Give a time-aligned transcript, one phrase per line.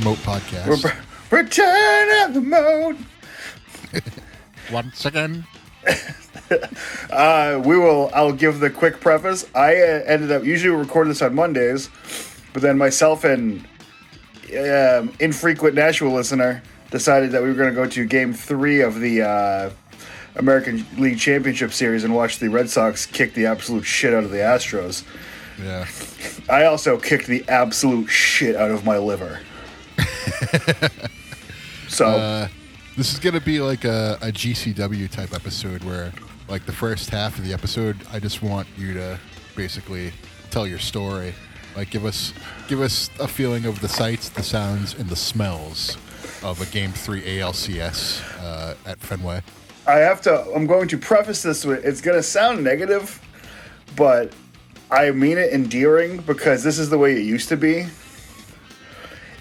[0.00, 1.30] Return of the Remote podcast.
[1.30, 2.96] Return of the Remote.
[4.72, 5.46] Once again.
[7.10, 8.10] Uh, we will.
[8.12, 9.46] I'll give the quick preface.
[9.54, 11.88] I uh, ended up usually we record this on Mondays,
[12.52, 13.64] but then myself and
[14.58, 18.98] um, infrequent Nashville listener decided that we were going to go to Game Three of
[18.98, 19.70] the uh,
[20.34, 24.30] American League Championship Series and watch the Red Sox kick the absolute shit out of
[24.30, 25.04] the Astros.
[25.62, 25.86] Yeah.
[26.52, 29.38] I also kicked the absolute shit out of my liver.
[31.88, 32.48] so Uh,
[32.96, 36.12] this is going to be like a, a GCW type episode where,
[36.48, 39.18] like, the first half of the episode, I just want you to
[39.56, 40.12] basically
[40.50, 41.34] tell your story.
[41.76, 42.32] Like, give us
[42.68, 45.96] give us a feeling of the sights, the sounds, and the smells
[46.42, 49.42] of a Game 3 ALCS uh, at Fenway.
[49.86, 50.42] I have to.
[50.54, 53.20] I'm going to preface this with it's going to sound negative,
[53.96, 54.32] but
[54.90, 57.86] I mean it endearing because this is the way it used to be.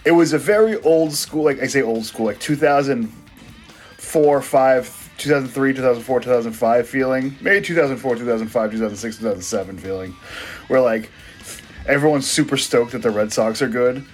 [0.05, 5.73] It was a very old school, like I say, old school, like 2004, 5, 2003,
[5.73, 7.36] 2004, 2005 feeling.
[7.42, 10.16] Maybe 2004, 2005, 2006, 2007 feeling,
[10.67, 11.11] where like
[11.86, 14.05] everyone's super stoked that the Red Sox are good.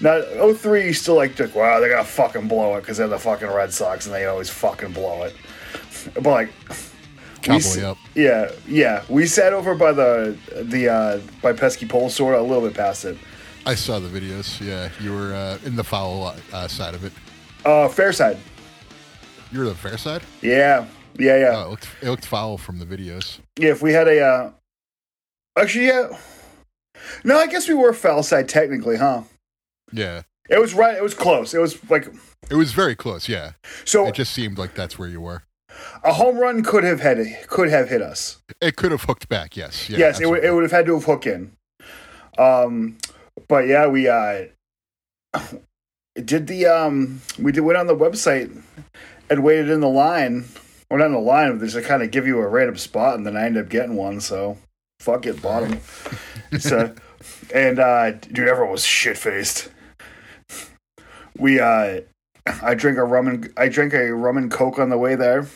[0.00, 0.22] Now,
[0.52, 3.48] 03, you still like, like, wow, they're gonna fucking blow it because they're the fucking
[3.48, 5.34] Red Sox and they always fucking blow it.
[6.14, 6.50] But like,
[7.42, 7.98] Cowboy up.
[8.14, 9.04] Yeah, yeah.
[9.08, 13.04] We sat over by the the uh, by Pesky Pole sort a little bit past
[13.04, 13.16] it.
[13.68, 14.66] I saw the videos.
[14.66, 17.12] Yeah, you were uh, in the foul uh, side of it.
[17.66, 18.38] Uh, fair side.
[19.52, 20.22] You were the fair side.
[20.40, 20.86] Yeah,
[21.18, 23.40] yeah, yeah, Oh, it looked, it looked foul from the videos.
[23.58, 23.68] yeah.
[23.72, 24.50] If we had a, uh,
[25.58, 26.08] actually, yeah.
[27.24, 29.24] No, I guess we were foul side technically, huh?
[29.92, 30.96] Yeah, It was right.
[30.96, 31.52] It was close.
[31.52, 32.08] It was like
[32.50, 33.28] it was very close.
[33.28, 33.52] Yeah,
[33.84, 34.06] so.
[34.06, 35.42] it just seemed like that's where you were.
[36.04, 38.42] a home run could have had could have hit us.
[38.62, 39.58] It could have hooked back.
[39.58, 39.90] Yes.
[39.90, 41.52] Yeah, yes, it would, it would have had to have hooked in.
[42.38, 42.96] Um,
[43.46, 44.46] but yeah, we uh,
[46.14, 48.62] did the um, we did went on the website
[49.30, 50.46] and waited in the line.
[50.90, 53.16] Well, not in the line, but they just kind of give you a random spot,
[53.16, 54.20] and then I ended up getting one.
[54.20, 54.56] So
[55.00, 55.80] fuck it, bottom.
[56.58, 56.94] so,
[57.54, 59.70] and uh, dude, everyone was shit faced.
[61.36, 62.00] We uh,
[62.62, 65.46] I drink a rum and I drank a rum and coke on the way there.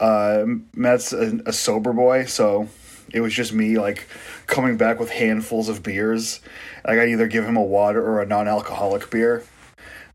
[0.00, 0.44] Uh,
[0.74, 2.68] Matt's a, a sober boy, so
[3.12, 4.06] it was just me like
[4.46, 6.40] coming back with handfuls of beers.
[6.86, 9.44] Like I'd either give him a water or a non-alcoholic beer.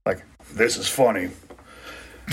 [0.06, 1.30] Like this is funny.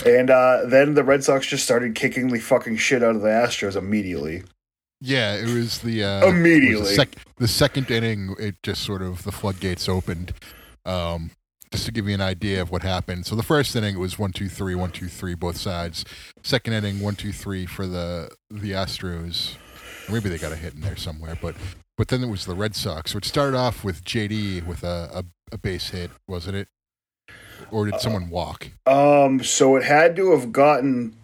[0.04, 3.28] And uh, then the Red Sox just started kicking the fucking shit out of the
[3.28, 4.42] Astros immediately.
[5.00, 6.84] Yeah, it was the uh, it was Immediately.
[6.88, 8.34] the, sec- the second inning.
[8.38, 10.32] It just sort of the floodgates opened.
[10.86, 11.30] Um,
[11.70, 13.26] just to give you an idea of what happened.
[13.26, 16.04] So the first inning it was one two three one two three both sides.
[16.42, 19.56] Second inning one two three for the the Astros.
[20.10, 21.54] Maybe they got a hit in there somewhere, but
[21.96, 23.12] but then it was the Red Sox.
[23.12, 26.68] So it started off with JD with a a, a base hit, wasn't it?
[27.70, 28.68] Or did someone walk?
[28.86, 31.16] Um, so it had to have gotten.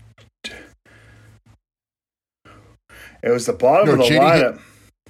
[3.22, 4.60] It was the bottom No, of the JD hit- lineup.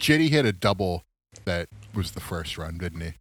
[0.01, 1.05] JD hit a double
[1.45, 3.13] that was the first run, didn't he?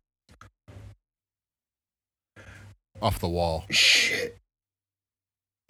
[3.01, 3.65] Off the wall.
[3.69, 4.37] Shit.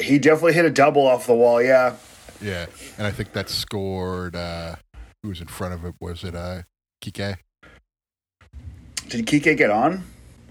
[0.01, 1.61] He definitely hit a double off the wall.
[1.61, 1.95] Yeah.
[2.41, 2.65] Yeah.
[2.97, 4.75] And I think that scored uh
[5.23, 5.95] who was in front of it?
[5.99, 6.63] Was it uh
[7.03, 7.37] Kike?
[9.07, 10.03] Did Kike get on?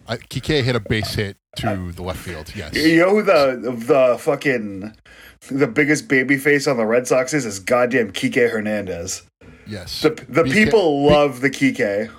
[0.09, 2.53] I, Kike hit a base hit to the left field.
[2.57, 2.75] Yes.
[2.75, 4.95] You know who the the fucking
[5.51, 7.45] the biggest baby face on the Red Sox is?
[7.45, 9.23] Is goddamn Kike Hernandez.
[9.67, 10.01] Yes.
[10.03, 12.11] The the people love the Kike.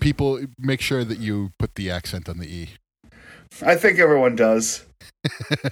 [0.00, 2.70] People make sure that you put the accent on the E.
[3.62, 4.84] I think everyone does.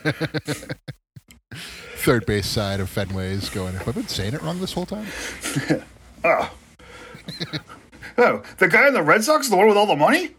[2.06, 4.87] Third base side of Fenway is going, have I been saying it wrong this whole
[4.87, 5.09] time?
[6.25, 6.53] Oh.
[8.19, 10.31] oh, the guy in the Red Sox, is the one with all the money.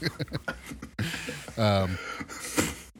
[1.58, 1.98] Um,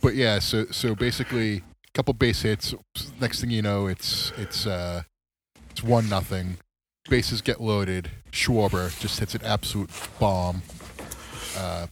[0.02, 1.62] but yeah, so so basically, a
[1.94, 2.74] couple base hits.
[3.20, 5.02] Next thing you know, it's it's uh,
[5.70, 6.58] it's one nothing.
[7.08, 8.10] Bases get loaded.
[8.32, 10.62] Schwarber just hits an absolute bomb.
[11.56, 11.86] Uh,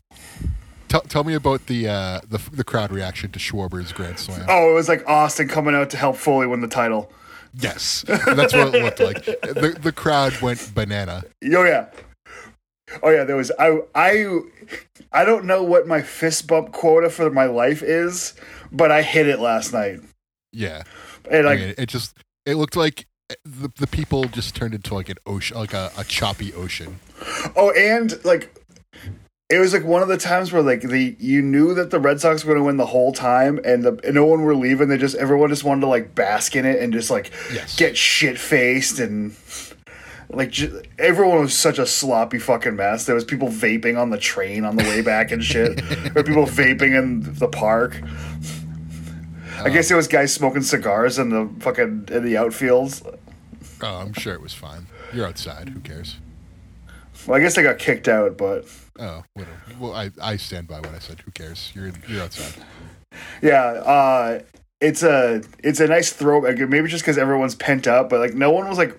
[0.88, 4.46] tell tell me about the uh, the the crowd reaction to Schwarber's grand slam.
[4.48, 7.10] Oh, it was like Austin coming out to help Foley win the title.
[7.54, 9.24] Yes, that's what it looked like.
[9.24, 11.22] The the crowd went banana.
[11.44, 11.86] Oh yeah.
[13.02, 14.38] Oh yeah, there was I I
[15.12, 18.34] I don't know what my fist bump quota for my life is,
[18.72, 20.00] but I hit it last night.
[20.52, 20.82] Yeah,
[21.30, 23.06] And I like mean, it just it looked like
[23.44, 26.98] the the people just turned into like an ocean, like a, a choppy ocean.
[27.56, 28.57] oh and like
[29.50, 32.20] it was like one of the times where like the you knew that the Red
[32.20, 34.88] Sox were going to win the whole time and the and no one were leaving.
[34.88, 37.76] They just everyone just wanted to like bask in it and just like Yes.
[37.76, 39.34] get shit faced and
[40.30, 43.06] like j- everyone was such a sloppy fucking mess.
[43.06, 45.76] There was people vaping on the train on the way back and shit.
[45.88, 47.98] there were people vaping in the park.
[49.56, 53.02] I uh, guess there was guys smoking cigars in the fucking in the outfields.
[53.80, 54.86] Oh, I'm sure it was fine.
[55.14, 55.70] You're outside.
[55.70, 56.16] Who cares?
[57.26, 58.66] Well, I guess they got kicked out, but
[58.98, 59.56] Oh, whatever.
[59.78, 61.20] Well, I, I stand by what I said.
[61.20, 61.70] Who cares?
[61.74, 62.62] You're you're outside.
[63.42, 64.40] yeah, uh,
[64.80, 66.58] it's a it's a nice throwback.
[66.68, 68.98] Maybe just because everyone's pent up, but like no one was like.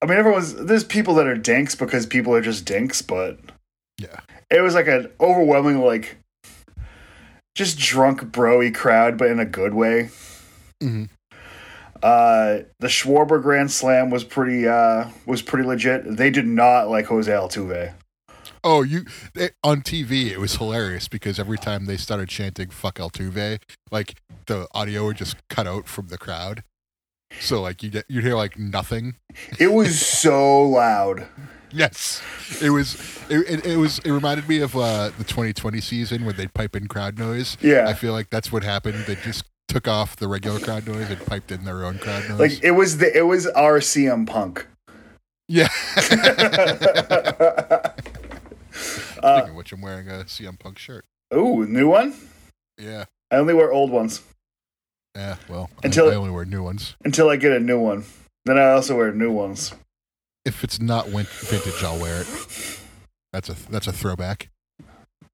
[0.00, 3.38] I mean, everyone's there's people that are dinks because people are just dinks, but
[3.98, 4.20] Yeah.
[4.50, 6.18] it was like an overwhelming like
[7.56, 10.10] just drunk broy crowd, but in a good way.
[10.80, 11.04] hmm
[12.00, 16.16] Uh, the Schwarber Grand Slam was pretty uh was pretty legit.
[16.16, 17.92] They did not like Jose Altuve.
[18.64, 20.30] Oh, you it, on TV?
[20.30, 23.60] It was hilarious because every time they started chanting "fuck Altuve,"
[23.90, 26.62] like the audio would just cut out from the crowd.
[27.40, 29.16] So like you get you'd hear like nothing.
[29.58, 31.26] It was so loud.
[31.70, 32.22] Yes,
[32.62, 32.94] it was.
[33.28, 33.98] It, it, it was.
[34.00, 37.58] It reminded me of uh, the 2020 season when they pipe in crowd noise.
[37.60, 37.86] Yeah.
[37.86, 39.04] I feel like that's what happened.
[39.06, 42.38] They just took off the regular crowd noise and piped in their own crowd noise.
[42.38, 44.66] Like it was the it was our CM Punk.
[45.46, 45.68] yeah.
[49.22, 51.04] Uh, Speaking which, I'm wearing a CM Punk shirt.
[51.34, 52.14] Ooh, new one?
[52.78, 53.06] Yeah.
[53.30, 54.22] I only wear old ones
[55.16, 55.36] Yeah.
[55.48, 56.94] Well, Until- I, I only wear new ones.
[57.04, 58.04] until I get a new one.
[58.44, 59.74] Then I also wear new ones.
[60.44, 62.80] If it's not vintage, I'll wear it.
[63.32, 64.48] That's a that's a throwback.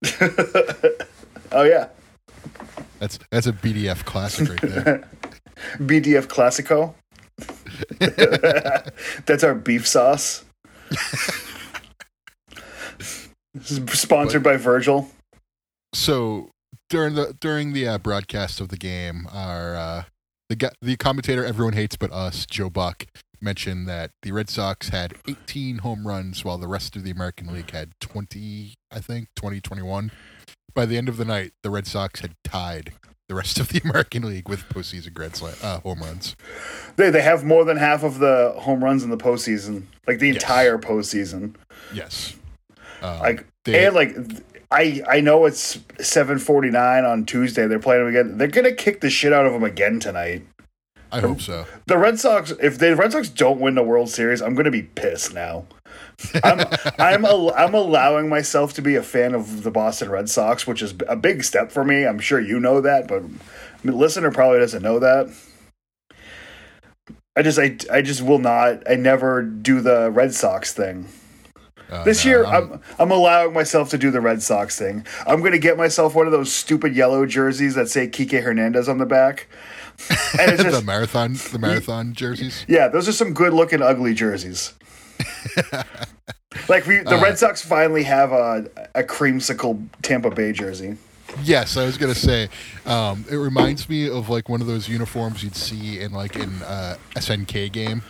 [1.53, 1.89] oh yeah,
[2.99, 5.09] That's that's a BDF classic right there.
[5.79, 6.95] BDF Classico.
[9.27, 10.45] That's our beef sauce.
[13.55, 15.09] This is sponsored by Virgil.
[15.95, 16.51] so
[16.91, 20.03] during the during the uh, broadcast of the game, our uh,
[20.49, 23.07] the the commentator everyone hates but us, Joe Buck,
[23.41, 27.53] mentioned that the Red Sox had 18 home runs while the rest of the American
[27.53, 30.11] League had 20, I think, 20, 21.
[30.75, 32.93] By the end of the night, the Red Sox had tied
[33.29, 36.37] the rest of the American League with postseason grand slam uh, home runs.
[36.97, 40.29] They they have more than half of the home runs in the postseason, like the
[40.29, 40.37] Yes.
[40.43, 41.55] entire postseason.
[41.95, 42.35] Yes.
[43.05, 44.17] Um, Like they- and like
[44.71, 47.67] I I know it's seven forty nine on Tuesday.
[47.67, 48.39] They're playing them again.
[48.39, 50.43] They're gonna kick the shit out of them again tonight.
[51.13, 51.65] I hope so.
[51.87, 54.83] The Red Sox, if the Red Sox don't win the World Series, I'm gonna be
[54.83, 55.65] pissed now.
[56.43, 56.67] I'm
[56.99, 60.83] I'm al- I'm allowing myself to be a fan of the Boston Red Sox, which
[60.83, 62.05] is a big step for me.
[62.05, 63.23] I'm sure you know that, but
[63.85, 65.29] the listener probably doesn't know that.
[67.37, 68.89] I just I I just will not.
[68.91, 71.07] I never do the Red Sox thing.
[71.95, 75.07] Uh, This no, year, I'm- I'm I'm allowing myself to do the Red Sox thing.
[75.27, 78.99] I'm gonna get myself one of those stupid yellow jerseys that say Kike Hernandez on
[78.99, 79.47] the back,
[80.41, 82.65] and it's the marathon the marathon jerseys.
[82.69, 84.73] yeah, those are some good looking ugly jerseys.
[86.69, 90.97] like we, the Uh, Red Sox finally have a a creamsicle Tampa Bay jersey.
[91.43, 92.49] Yes, I was gonna say.
[92.87, 96.63] Um, it reminds me of like one of those uniforms you'd see in like an
[96.63, 98.03] uh, SNK game,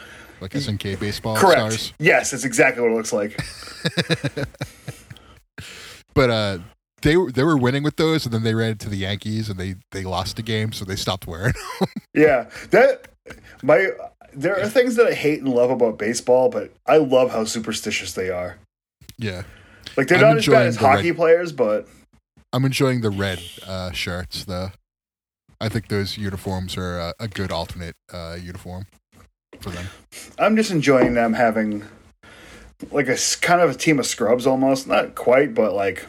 [0.44, 1.58] like SNK baseball Correct.
[1.58, 1.92] stars.
[1.98, 3.40] Yes, it's exactly what it looks like.
[6.14, 6.58] But uh,
[7.02, 9.58] they were they were winning with those, and then they ran into the Yankees, and
[9.58, 11.54] they they lost the game, so they stopped wearing.
[11.80, 11.88] them.
[12.14, 13.08] Yeah, that
[13.62, 13.88] my
[14.32, 18.12] there are things that I hate and love about baseball, but I love how superstitious
[18.12, 18.58] they are.
[19.18, 19.42] yeah,
[19.96, 21.88] Like they're I'm not as bad as the red- hockey players, but
[22.52, 24.44] I'm enjoying the red uh, shirts.
[24.44, 24.72] The
[25.60, 28.86] I think those uniforms are uh, a good alternate uh, uniform
[29.60, 29.86] for them.
[30.38, 31.84] I'm just enjoying them having
[32.90, 34.86] like a kind of a team of scrubs almost.
[34.86, 36.06] Not quite, but like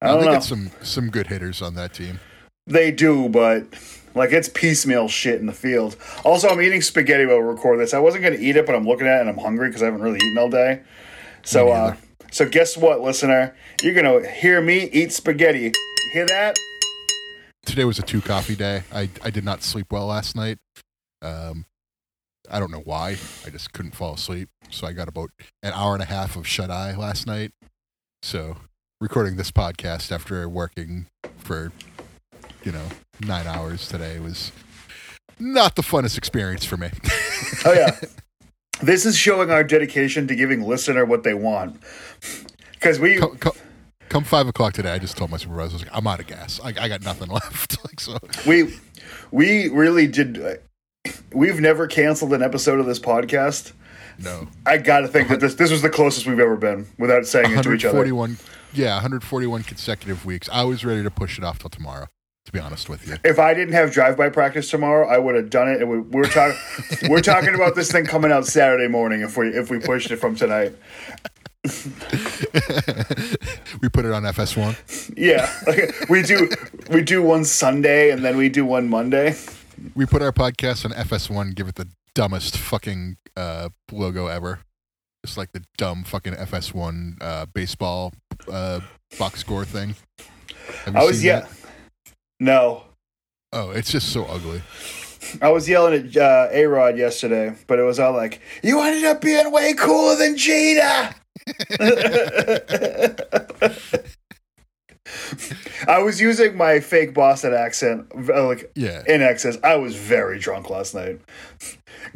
[0.00, 0.32] I don't they know.
[0.32, 2.20] get some some good hitters on that team.
[2.66, 3.66] They do, but
[4.14, 5.96] like it's piecemeal shit in the field.
[6.24, 7.94] Also, I'm eating spaghetti while we record this.
[7.94, 9.82] I wasn't going to eat it, but I'm looking at it and I'm hungry because
[9.82, 10.82] I haven't really eaten all day.
[11.42, 11.94] So, uh,
[12.30, 13.54] so guess what, listener?
[13.82, 15.72] You're going to hear me eat spaghetti.
[16.14, 16.56] Hear that?
[17.64, 18.82] today was a two coffee day.
[18.92, 20.58] I I did not sleep well last night.
[21.22, 21.64] Um,
[22.50, 23.16] I don't know why.
[23.46, 24.48] I just couldn't fall asleep.
[24.70, 25.30] So I got about
[25.62, 27.52] an hour and a half of shut eye last night.
[28.22, 28.56] So
[29.00, 31.72] recording this podcast after working for
[32.62, 32.86] you know
[33.20, 34.52] nine hours today was
[35.38, 36.90] not the funnest experience for me.
[37.64, 37.98] Oh yeah.
[38.82, 41.80] this is showing our dedication to giving listener what they want.
[42.72, 43.52] Because we, come, come,
[44.08, 46.26] come five o'clock today, I just told my supervisor, I was like, I'm out of
[46.26, 46.60] gas.
[46.62, 47.82] I, I got nothing left.
[47.84, 48.18] like so.
[48.46, 48.74] we,
[49.30, 50.60] we really did.
[51.34, 53.72] We've never canceled an episode of this podcast.
[54.18, 54.48] No.
[54.64, 57.50] I got to think that this this was the closest we've ever been without saying
[57.50, 57.98] it to each other.
[57.98, 58.38] Forty-one,
[58.72, 62.08] yeah 141 consecutive weeks i was ready to push it off till tomorrow
[62.44, 63.16] to be honest with you.
[63.24, 65.80] If I didn't have drive-by practice tomorrow, I would have done it.
[65.80, 66.58] And we, we're talking,
[67.08, 70.16] we're talking about this thing coming out Saturday morning if we if we pushed it
[70.16, 70.74] from tonight.
[71.64, 71.70] we
[73.88, 75.14] put it on FS1.
[75.16, 76.50] Yeah, like, we do
[76.90, 79.34] we do one Sunday and then we do one Monday.
[79.94, 81.54] We put our podcast on FS1.
[81.54, 84.60] Give it the dumbest fucking uh, logo ever.
[85.22, 88.12] It's like the dumb fucking FS1 uh, baseball
[88.50, 88.80] uh,
[89.18, 89.96] box score thing.
[90.84, 91.40] Have you I was seen yeah.
[91.40, 91.50] that?
[92.40, 92.84] No,
[93.54, 94.60] Oh, it's just so ugly.
[95.40, 99.04] I was yelling at uh, A Rod yesterday, but it was all like, "You ended
[99.04, 101.14] up being way cooler than Jada."
[105.88, 109.02] I was using my fake Boston accent, uh, like Yeah.
[109.06, 109.56] in excess.
[109.62, 111.20] I was very drunk last night.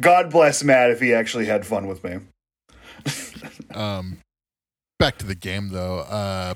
[0.01, 2.19] God bless Matt if he actually had fun with me.
[3.73, 4.17] Um,
[4.97, 5.99] back to the game though.
[5.99, 6.53] Uh,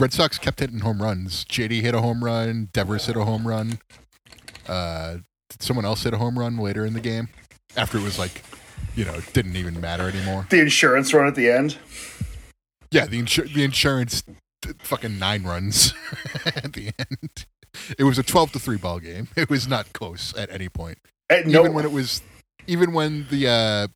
[0.00, 1.44] Red Sox kept hitting home runs.
[1.44, 2.68] JD hit a home run.
[2.72, 3.78] Devers hit a home run.
[4.66, 5.18] Uh,
[5.48, 7.28] did someone else hit a home run later in the game?
[7.76, 8.42] After it was like,
[8.96, 10.46] you know, it didn't even matter anymore.
[10.50, 11.76] The insurance run at the end.
[12.90, 14.22] Yeah, the insur- the insurance
[14.80, 15.94] fucking nine runs
[16.46, 17.46] at the end.
[17.98, 19.28] It was a twelve to three ball game.
[19.36, 20.98] It was not close at any point.
[21.30, 22.22] At no, even when it was,
[22.66, 23.88] even when the uh,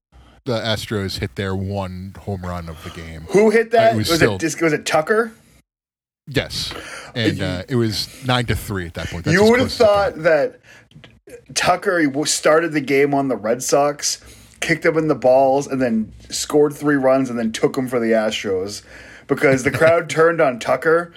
[0.45, 3.23] the Astros hit their one home run of the game.
[3.31, 3.95] who hit that?
[3.95, 5.33] it was was, still- it was it Tucker?
[6.29, 6.73] Yes,
[7.15, 9.25] and uh, it was nine to three at that point.
[9.25, 10.61] That's you would have close as it thought that
[11.55, 14.21] Tucker started the game on the Red Sox,
[14.61, 18.01] kicked them in the balls, and then scored three runs, and then took them for
[18.01, 18.83] the Astros.
[19.27, 21.13] Because the crowd turned on Tucker.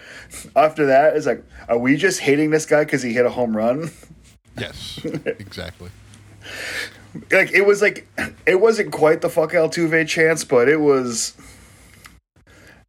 [0.56, 3.56] After that, it's like, are we just hating this guy because he hit a home
[3.56, 3.92] run?
[4.58, 5.90] Yes, exactly.
[7.32, 8.08] Like it was like,
[8.46, 11.36] it wasn't quite the fuck Altuve chance, but it was,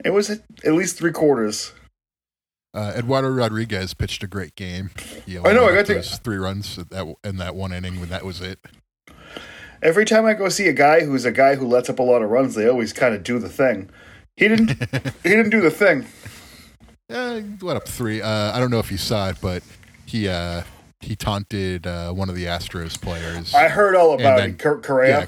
[0.05, 1.73] it was at least three quarters.
[2.73, 4.91] Uh, Eduardo Rodriguez pitched a great game.
[5.45, 8.09] I know, I got to- those three runs at that in that one inning when
[8.11, 8.59] that was it.
[9.83, 12.23] Every time I go see a guy who's a guy who lets up a lot
[12.23, 13.89] of runs, they always kind of do the thing.
[14.41, 14.71] He didn't.
[15.23, 16.07] he didn't do the thing.
[17.11, 18.23] Yeah, he let up three.
[18.23, 19.63] Uh, I don't know if you saw it, but
[20.07, 20.63] he uh,
[21.01, 23.55] he taunted uh, one of the Astros players.
[23.55, 24.59] I heard all about then- it.
[24.59, 25.21] Cor- Correa.
[25.21, 25.27] yeah,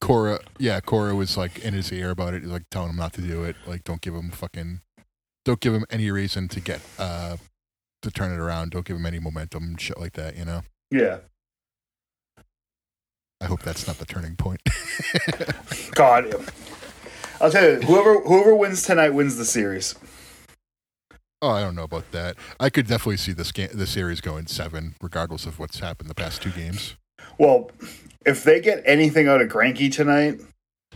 [0.00, 0.38] Cora.
[0.58, 3.42] Yeah, Cora was like in his ear about it, like telling him not to do
[3.44, 3.56] it.
[3.66, 4.82] Like, don't give him fucking,
[5.46, 7.38] don't give him any reason to get uh
[8.02, 8.72] to turn it around.
[8.72, 10.36] Don't give him any momentum, shit like that.
[10.36, 10.62] You know.
[10.90, 11.18] Yeah.
[13.40, 14.60] I hope that's not the turning point.
[15.94, 16.34] God.
[17.40, 19.94] I'll tell you, whoever whoever wins tonight wins the series.
[21.42, 22.36] oh, I don't know about that.
[22.58, 26.14] I could definitely see this game, the series going seven, regardless of what's happened the
[26.14, 26.96] past two games.
[27.38, 27.70] Well,
[28.24, 30.40] if they get anything out of Greinke tonight,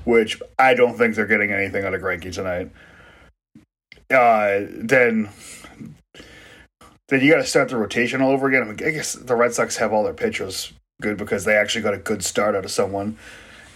[0.04, 2.70] which I don't think they're getting anything out of Greinke tonight,
[4.11, 5.28] uh, then
[7.09, 8.62] then you got to start the rotation all over again.
[8.62, 11.82] I, mean, I guess the Red Sox have all their pitchers good because they actually
[11.82, 13.18] got a good start out of someone,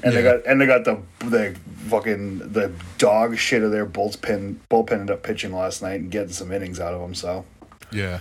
[0.05, 1.57] and they got and they got the the
[1.89, 6.33] fucking the dog shit of their bullpen bullpen ended up pitching last night and getting
[6.33, 7.15] some innings out of them.
[7.15, 7.45] So
[7.91, 8.21] Yeah.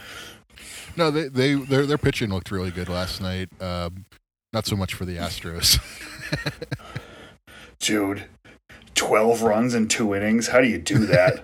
[0.95, 3.49] No, they they their their pitching looked really good last night.
[3.61, 4.05] Um,
[4.51, 5.79] not so much for the Astros.
[7.79, 8.25] dude.
[8.95, 10.47] 12 runs in two innings.
[10.47, 11.43] How do you do that?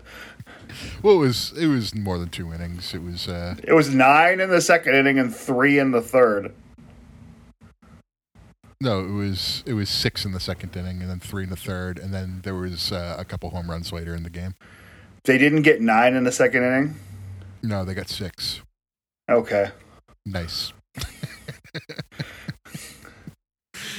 [1.03, 2.93] well, it was it was more than two innings.
[2.93, 6.53] It was uh, It was nine in the second inning and three in the third.
[8.81, 11.55] No, it was it was six in the second inning and then three in the
[11.55, 14.55] third, and then there was uh, a couple home runs later in the game.
[15.25, 16.95] They didn't get nine in the second inning.
[17.61, 18.61] No, they got six.
[19.29, 19.71] Okay.
[20.25, 20.71] Nice.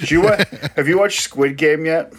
[0.00, 0.38] Did you wa-
[0.76, 2.12] have you watched Squid Game yet?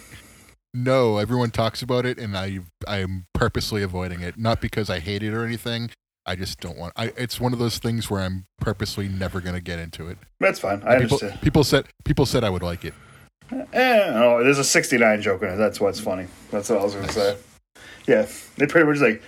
[0.72, 4.38] No, everyone talks about it, and I I am purposely avoiding it.
[4.38, 5.90] Not because I hate it or anything.
[6.26, 6.92] I just don't want.
[6.96, 10.18] I it's one of those things where I'm purposely never gonna get into it.
[10.40, 10.82] That's fine.
[10.84, 11.40] I people, understand.
[11.40, 12.94] people said people said I would like it.
[13.72, 15.56] Eh, no, there's a 69 joke in it.
[15.56, 16.26] That's what's funny.
[16.50, 17.36] That's what I was going to say.
[18.06, 18.26] Yeah.
[18.56, 19.22] They pretty much like,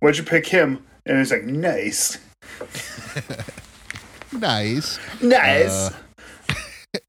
[0.00, 0.84] why'd you pick him?
[1.04, 2.18] And it's like, nice.
[4.32, 4.98] Nice.
[5.22, 5.70] Nice.
[5.70, 5.94] Uh,
[6.94, 7.00] yeah,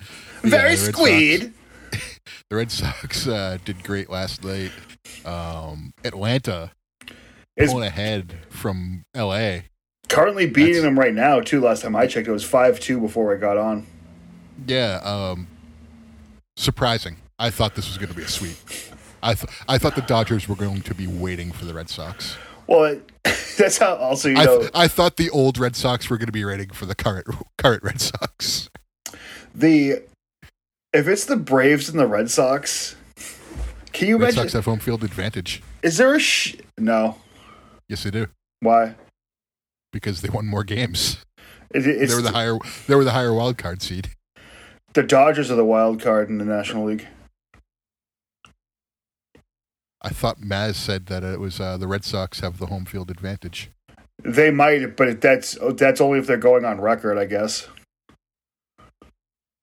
[0.41, 1.53] Very the Red squeed.
[2.49, 4.71] The Red Sox uh, did great last night.
[5.25, 6.71] Um, Atlanta
[7.57, 9.65] Is pulling ahead from L.A.
[10.09, 11.59] currently beating That's- them right now, too.
[11.61, 13.85] Last time I checked, it was 5 2 before I got on.
[14.67, 15.47] Yeah, um,
[16.55, 17.17] surprising.
[17.39, 18.55] I thought this was going to be a sweep.
[19.21, 22.37] I th- I thought the Dodgers were going to be waiting for the Red Sox.
[22.67, 23.11] Well, it,
[23.57, 26.27] that's how also, you I, know, th- I thought the old Red Sox were going
[26.27, 28.69] to be waiting for the current current Red Sox.
[29.53, 30.01] the.
[30.93, 32.95] If it's the Braves and the Red Sox,
[33.93, 34.43] can you Red imagine?
[34.43, 35.61] Sox have home field advantage.
[35.83, 37.17] Is there a sh- no?
[37.89, 38.27] Yes, they do.
[38.59, 38.95] Why?
[39.91, 41.17] because they won more games.
[41.71, 42.57] It, it's They were the higher.
[42.87, 44.11] They were the higher wild card seed.
[44.93, 47.07] the Dodgers are the wild card in the National League.
[50.01, 53.09] I thought Maz said that it was uh, the Red Sox have the home field
[53.09, 53.71] advantage.
[54.23, 57.67] They might, but that's that's only if they're going on record, I guess.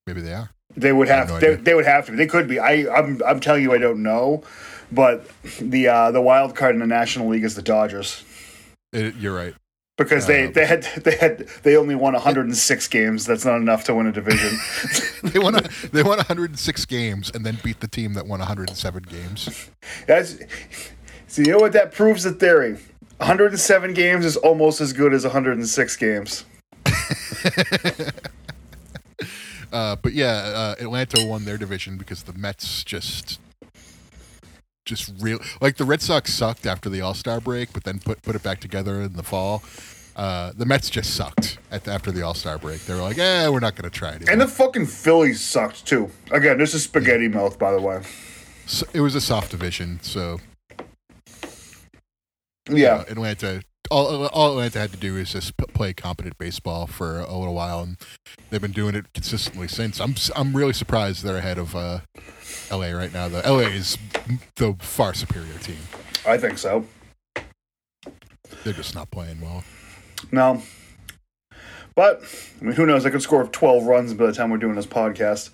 [0.07, 0.51] Maybe they are.
[0.77, 2.13] They would have have no they, they would have to.
[2.17, 2.59] They could be.
[2.59, 4.43] I I'm I'm telling you, I don't know,
[4.93, 5.27] but
[5.61, 8.25] the uh, the wild card in the National League is the Dodgers
[8.93, 9.55] It, you're right.
[9.97, 13.27] because they Um, they had they had they only won 106 games.
[13.27, 14.59] That's not enough to win a division.
[15.33, 15.55] They won.
[15.55, 19.71] A, they won 106 games and then beat the team that won 107 games.
[20.07, 20.37] That's
[21.29, 22.77] so you know what that proves the theory.
[23.19, 26.45] 107 games is almost as good as 106 games.
[29.73, 33.41] Uh, but yeah, uh, Atlanta won their division because the Mets just,
[34.85, 38.23] just real like the Red Sox sucked after the All Star break, but then put
[38.23, 39.63] put it back together in the fall.
[40.17, 42.85] Uh, the Mets just sucked at the, after the All Star break.
[42.87, 45.87] They were like, "Eh, we're not going to try it." And the fucking Phillies sucked
[45.87, 46.11] too.
[46.31, 48.03] Again, this is spaghetti mouth, by the way.
[48.67, 50.41] So it was a soft division, so
[52.71, 52.95] Yeah.
[52.97, 53.63] uh, Atlanta.
[53.91, 57.53] All, all Atlanta had to do is just p- play competent baseball for a little
[57.53, 57.99] while, and
[58.49, 60.01] they've been doing it consistently since.
[60.01, 61.99] I'm I'm really surprised they're ahead of uh,
[62.71, 63.29] LA right now.
[63.29, 63.99] Though LA is
[64.57, 65.79] the far superior team.
[66.27, 66.87] I think so.
[68.65, 69.65] They're just not playing well.
[70.33, 70.63] No.
[71.95, 72.23] But,
[72.61, 73.07] I mean, who knows?
[73.07, 75.51] I could score 12 runs by the time we're doing this podcast.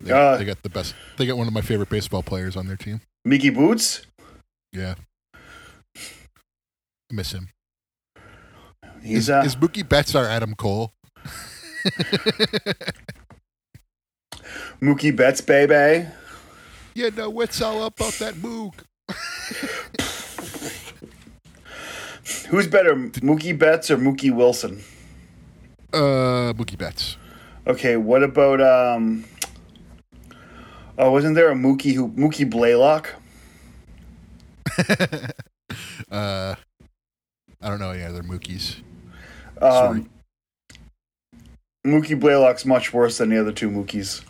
[0.00, 0.94] They, Uh, they got the best.
[1.16, 3.00] They got one of my favorite baseball players on their team.
[3.24, 4.02] Mickey Boots?
[4.72, 4.94] Yeah,
[7.10, 7.48] miss him.
[9.02, 10.92] He's, Is, uh, is Mookie Betts our Adam Cole?
[14.80, 16.08] Mookie Betts, baby.
[16.94, 18.84] Yeah, no, what's all up about that Mook?
[22.48, 24.82] Who's better, Mookie Betts or Mookie Wilson?
[25.92, 27.16] Uh, Mookie Betts.
[27.66, 29.24] Okay, what about, um,
[30.96, 33.14] oh, wasn't there a Mookie who, Mookie Blaylock?
[36.10, 36.54] uh,
[37.60, 38.76] I don't know any other Mookies.
[39.60, 40.00] Sorry.
[40.00, 40.10] Um,
[41.84, 44.22] Mookie Blaylock's much worse than the other two Mookies.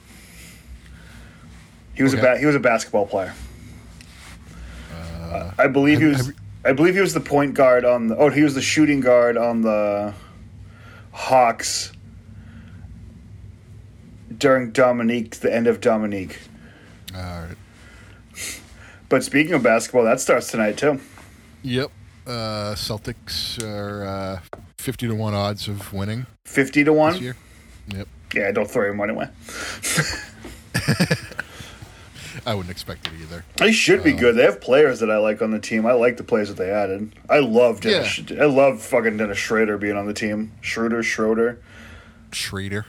[1.97, 3.35] He was a ba- he was a basketball player.
[4.93, 6.33] Uh, I believe he was.
[6.65, 8.17] I believe he was the point guard on the.
[8.17, 10.13] Oh, he was the shooting guard on the
[11.13, 11.93] Hawks
[14.37, 16.39] during Dominique, the end of Dominique.
[17.15, 17.57] all right.
[19.09, 21.01] But speaking of basketball, that starts tonight too.
[21.63, 21.91] Yep.
[22.27, 24.41] Uh, Celtics are uh,
[24.77, 27.17] fifty to one odds of winning Fifty to one.
[27.89, 28.09] Yep.
[28.35, 29.29] Yeah, don't throw your money away.
[32.47, 33.45] I wouldn't expect it either.
[33.57, 34.37] They should be Um, good.
[34.37, 35.85] They have players that I like on the team.
[35.85, 37.13] I like the players that they added.
[37.29, 38.21] I love Dennis.
[38.31, 40.53] I love fucking Dennis Schrader being on the team.
[40.61, 41.59] Schroeder, Schroeder.
[42.33, 42.87] Schrader.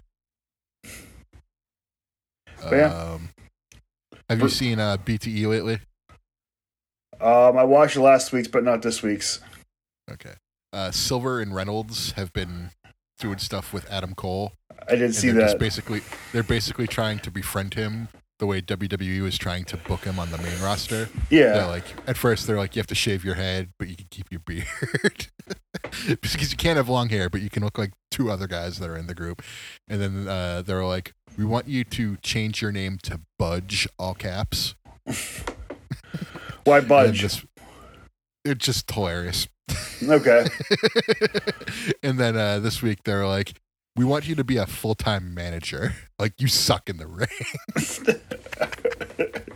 [2.62, 2.94] But yeah.
[2.94, 3.30] Um,
[4.30, 5.80] have you seen uh, BTE lately?
[7.20, 9.40] Um, I watched last week's, but not this week's.
[10.12, 10.34] Okay.
[10.72, 12.70] Uh, Silver and Reynolds have been
[13.18, 14.52] doing stuff with Adam Cole.
[14.88, 15.58] I did see that.
[15.58, 20.20] basically they're basically trying to befriend him the way WWE was trying to book him
[20.20, 21.10] on the main roster.
[21.30, 23.96] They're Yeah, like at first they're like you have to shave your head, but you
[23.96, 25.28] can keep your beard.
[26.22, 28.90] because you can't have long hair, but you can look like two other guys that
[28.90, 29.42] are in the group.
[29.88, 34.14] And then uh, they're like, "We want you to change your name to Budge, all
[34.14, 34.76] caps."
[36.64, 37.16] why budge?
[37.20, 37.46] just-
[38.46, 39.48] it's just hilarious.
[40.08, 40.48] Okay,
[42.04, 43.54] and then uh, this week they're like,
[43.98, 45.94] "We want you to be a full time manager.
[46.20, 47.28] Like you suck in the ring."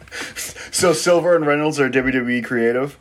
[0.71, 2.99] so Silver and Reynolds are WWE creative.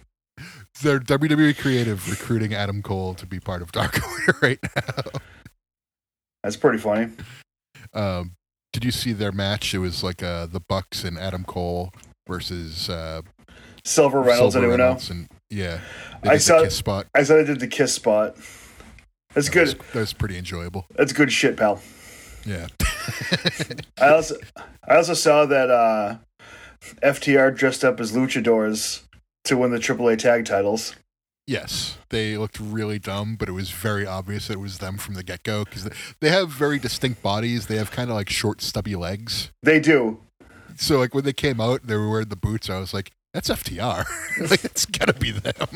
[0.82, 5.20] they're WWE creative recruiting Adam Cole to be part of Dark Order right now.
[6.42, 7.10] That's pretty funny.
[7.92, 8.32] Um,
[8.72, 9.74] did you see their match?
[9.74, 11.92] It was like uh, the Bucks and Adam Cole
[12.26, 13.20] versus uh,
[13.84, 14.98] Silver Reynolds Silver and Uno.
[15.10, 15.80] And yeah,
[16.22, 17.06] I saw- kiss spot.
[17.14, 18.36] I said I did the kiss spot.
[19.34, 19.82] That's That was, good.
[19.92, 20.86] that was pretty enjoyable.
[20.96, 21.80] That's good shit, pal.
[22.46, 22.68] Yeah,
[24.00, 24.36] I also
[24.88, 26.16] I also saw that uh,
[27.02, 29.02] FTR dressed up as luchadors
[29.44, 30.94] to win the AAA tag titles.
[31.46, 35.14] yes, they looked really dumb, but it was very obvious that it was them from
[35.14, 35.88] the get go because
[36.20, 37.66] they, have very distinct bodies.
[37.66, 39.50] They have kind of like short, stubby legs.
[39.62, 40.20] They do.
[40.76, 42.70] So like when they came out, they were wearing the boots.
[42.70, 44.06] I was like, "That's FTR.
[44.50, 45.68] like it's gotta be them."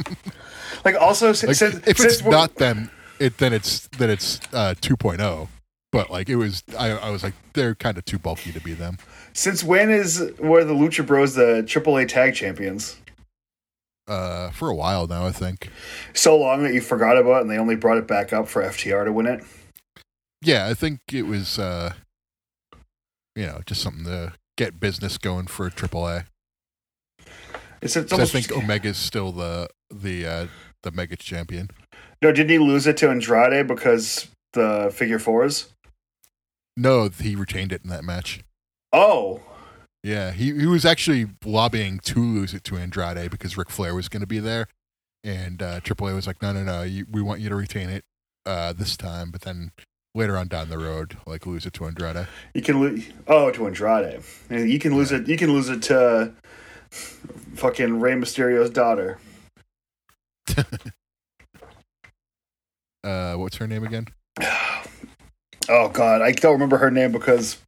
[0.83, 5.48] Like also Like, since if it's not them, it then it's then it's uh, 2.0.
[5.92, 8.74] But like it was, I, I was like, they're kind of too bulky to be
[8.74, 8.98] them.
[9.33, 12.96] since when is were the Lucha Bros the AAA tag champions?
[14.07, 15.27] uh, for a while now.
[15.27, 15.70] I think.
[16.12, 18.62] So long that you forgot about it, and they only brought it back up for
[18.62, 19.44] FTR to win it.
[20.42, 21.59] Yeah, I think it was.
[21.59, 21.94] Uh,
[23.37, 26.27] you know, just something to get business going for AAA.
[27.83, 30.46] It's, it's almost, I think Omega's still the the uh,
[30.83, 31.70] the Mega champion.
[32.25, 35.69] No, didn't he lose it to Andrade because the figure fours?
[36.75, 38.41] No, he retained it in that match.
[38.95, 39.43] Oh,
[40.03, 44.09] Yeah, he he was actually lobbying to lose it to Andrade because Ric Flair was
[44.09, 44.69] going to be there,
[45.23, 48.05] and uh, AAA was like, no, no, no, you, we want you to retain it
[48.47, 49.73] uh, this time, but then
[50.15, 52.27] later on down the road, like lose it to Andrade.
[52.55, 53.07] you can lose.
[53.27, 54.23] Oh, to Andrade.
[54.49, 55.29] You can lose it.
[55.29, 56.33] You can lose it to
[56.91, 59.19] fucking Rey Mysterio's daughter.
[63.05, 64.07] Uh, what's her name again?
[65.69, 67.59] Oh God, I don't remember her name because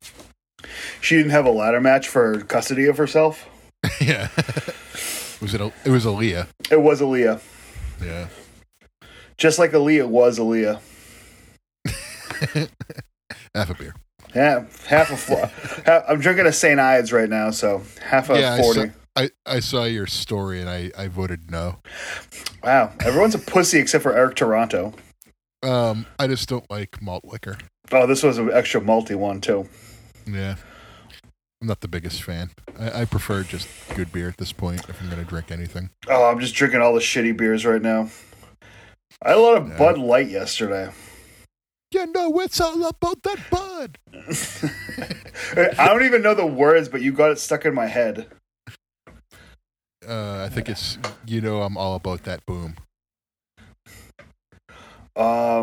[1.01, 3.47] she didn't have a ladder match for custody of herself.
[4.01, 4.29] yeah,
[5.41, 5.61] was it?
[5.61, 6.49] A, it was Aaliyah.
[6.71, 7.41] It was Aaliyah,
[8.03, 8.29] Yeah,
[9.37, 10.81] just like Aaliyah was Aaliyah.
[13.55, 13.95] half a beer.
[14.35, 15.17] Half, half a.
[15.17, 16.81] fl- half, I'm drinking a St.
[16.81, 18.81] Ides right now, so half a yeah, I forty.
[18.81, 21.77] saw, I, I saw your story and I, I voted no.
[22.63, 24.93] Wow, everyone's a pussy except for Eric Toronto.
[25.63, 27.59] Um, I just don't like malt liquor.
[27.93, 29.69] Oh, this was an extra malty one too.
[30.27, 30.57] Yeah.
[31.63, 32.51] I'm not the biggest fan.
[32.79, 35.89] I, I prefer just good beer at this point if I'm going to drink anything.
[36.09, 38.11] Oh, I'm just drinking all the shitty beers right now.
[39.23, 39.79] I had a lot of Yeah.
[39.79, 40.91] Bud Light yesterday.
[41.93, 43.99] You know, it's all about that bud.
[45.79, 48.27] I don't even know the words, but you got it stuck in my head.
[50.07, 52.77] Uh, I think it's, you know, I'm all about that boom.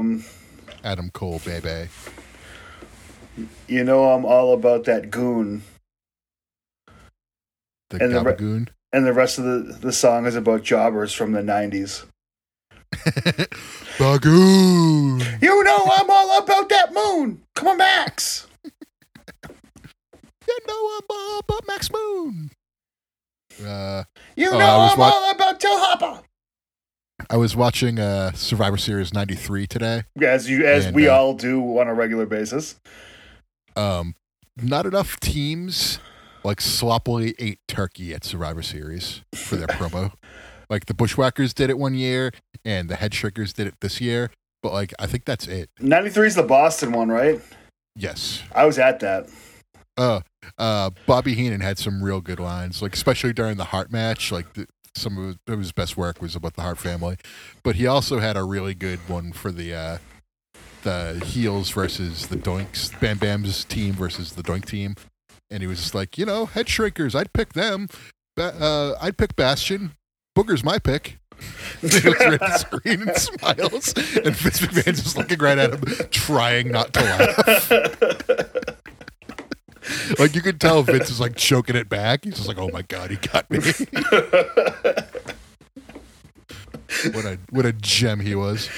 [0.04, 0.24] Um,
[0.84, 1.88] Adam Cole, baby.
[3.68, 5.63] you know I'm all about that goon,
[7.89, 11.32] The And the re- and the rest of the the song is about jobbers from
[11.32, 12.06] the '90s.
[13.98, 15.22] Bagoon.
[15.42, 17.42] You know I'm all about that moon.
[17.56, 18.48] Come on, Max.
[20.46, 22.52] You know, I'm all about Max Moon.
[23.66, 24.04] Uh,
[24.36, 25.80] You Oh, know was I'm wa- all about T.L.
[25.80, 26.22] Hopper.
[27.34, 30.04] I was watching uh, Survivor Series 93 today.
[30.22, 32.80] As you, as And, we uh, all do on a regular basis.
[33.76, 34.13] Um,
[34.62, 35.98] not enough teams
[36.43, 40.13] like sloppily ate turkey at Survivor Series for their promo.
[40.69, 42.32] Like the Bushwhackers did it one year,
[42.65, 44.32] and the Head Shrinkers did it this year.
[44.63, 45.69] But like, I think that's it.
[45.80, 47.39] '93 is the Boston one, right?
[47.96, 48.41] Yes.
[48.56, 49.30] I was at that.
[49.98, 50.22] Uh,
[50.58, 54.32] uh, Bobby Heenan had some real good lines, like especially during the Hart match.
[54.32, 54.65] Like the,
[54.96, 57.18] some of his, best work was about the Hart family,
[57.64, 59.98] but he also had a really good one for the uh,
[60.84, 64.96] the heels versus the Doinks, Bam Bam's team versus the Doink team,
[65.50, 67.88] and he was just like, you know, head shrinkers, I'd pick them.
[68.36, 69.94] Ba- uh, I'd pick Bastion.
[70.38, 71.20] Booger's my pick.
[71.82, 75.74] he looks right at the screen and smiles, and Vince McMahon's just looking right at
[75.74, 78.70] him, trying not to laugh.
[80.20, 82.24] Like you could tell Vince is like choking it back.
[82.24, 83.60] He's just like, "Oh my god, he got me!"
[87.12, 88.70] what a what a gem he was.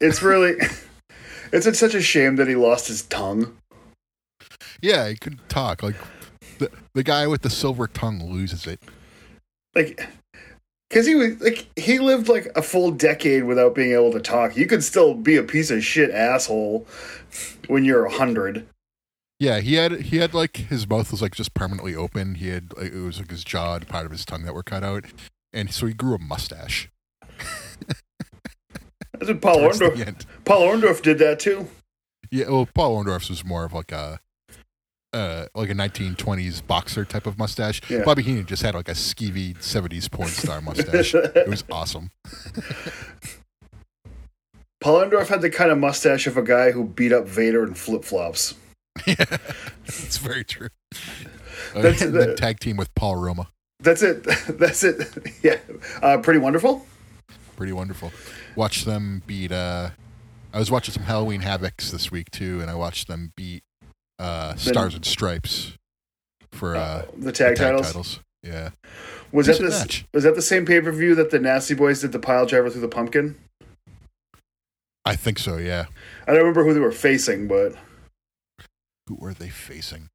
[0.00, 0.54] it's really,
[1.52, 3.56] it's, it's such a shame that he lost his tongue.
[4.80, 5.82] Yeah, he couldn't talk.
[5.82, 5.96] Like
[6.58, 8.80] the the guy with the silver tongue loses it.
[9.74, 10.08] Like,
[10.88, 14.56] because he was like he lived like a full decade without being able to talk.
[14.56, 16.86] You could still be a piece of shit asshole
[17.68, 18.66] when you're a hundred.
[19.42, 22.36] Yeah, he had he had like his mouth was like just permanently open.
[22.36, 24.62] He had like, it was like his jaw and part of his tongue that were
[24.62, 25.04] cut out,
[25.52, 26.88] and so he grew a mustache.
[29.18, 30.26] That's what Paul Orndorff.
[30.44, 31.66] Paul Orndorff did that too.
[32.30, 34.20] Yeah, well, Paul Orndorff's was more of like a
[35.12, 37.80] uh, like a 1920s boxer type of mustache.
[37.90, 38.04] Yeah.
[38.04, 41.16] Bobby Heenan just had like a skeevy 70s porn star mustache.
[41.16, 42.12] it was awesome.
[44.80, 47.74] Paul Orndorff had the kind of mustache of a guy who beat up Vader in
[47.74, 48.54] flip flops.
[49.06, 49.24] yeah,
[49.86, 50.68] it's very true.
[51.74, 53.48] That's the- tag team with Paul Roma.
[53.80, 54.22] That's it.
[54.48, 55.08] That's it.
[55.42, 55.56] Yeah.
[56.00, 56.86] Uh, pretty wonderful.
[57.56, 58.12] Pretty wonderful.
[58.54, 59.50] Watch them beat.
[59.52, 59.90] uh
[60.54, 63.62] I was watching some Halloween Havocs this week too, and I watched them beat
[64.18, 65.72] uh Stars and Stripes
[66.52, 68.20] for uh, the the tag, titles.
[68.44, 68.70] Yeah.
[69.32, 69.80] Was that Decent this?
[69.80, 70.04] match.
[70.12, 72.70] Was that the same pay per view that the Nasty Boys did the pile driver
[72.70, 73.36] through the pumpkin?
[75.04, 75.86] I think so, yeah.
[76.26, 77.74] I don't remember who they were facing, but
[79.08, 80.08] Who were they facing?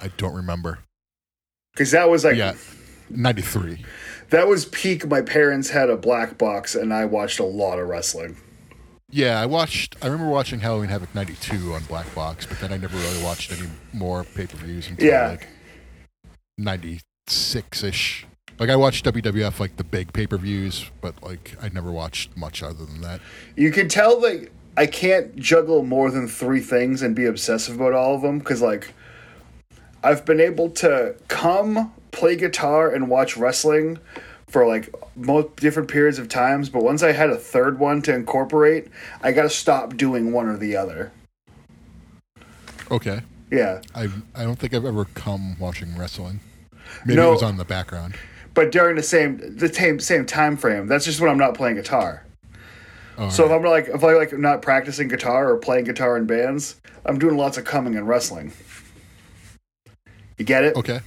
[0.00, 0.80] I don't remember.
[1.74, 2.54] because that was like yeah.
[3.10, 3.84] 93.
[4.30, 5.06] that was peak.
[5.08, 8.36] My parents had a black box, and I watched a lot of wrestling.
[9.10, 9.96] Yeah, I watched.
[10.02, 13.50] I remember watching Halloween Havoc '92 on Black Box, but then I never really watched
[13.50, 15.28] any more pay per views until Yeah.
[15.30, 15.48] like
[16.58, 18.26] '96 ish.
[18.58, 22.36] Like I watched WWF like the big pay per views, but like I never watched
[22.36, 23.20] much other than that.
[23.56, 27.94] You can tell that I can't juggle more than three things and be obsessive about
[27.94, 28.94] all of them because, like,
[30.04, 33.98] I've been able to come, play guitar, and watch wrestling
[34.46, 36.68] for like most different periods of times.
[36.68, 38.86] But once I had a third one to incorporate,
[39.20, 41.10] I got to stop doing one or the other.
[42.88, 43.22] Okay.
[43.50, 43.80] Yeah.
[43.96, 46.38] I I don't think I've ever come watching wrestling.
[47.04, 47.30] Maybe No.
[47.30, 48.14] it was on the background.
[48.54, 51.74] But during the same the same same time frame, that's just when I'm not playing
[51.74, 52.24] guitar.
[53.30, 56.76] So if I'm like if I like not practicing guitar or playing guitar in bands,
[57.04, 58.52] I'm doing lots of coming and wrestling.
[60.36, 60.76] You get it?
[60.76, 61.00] okay.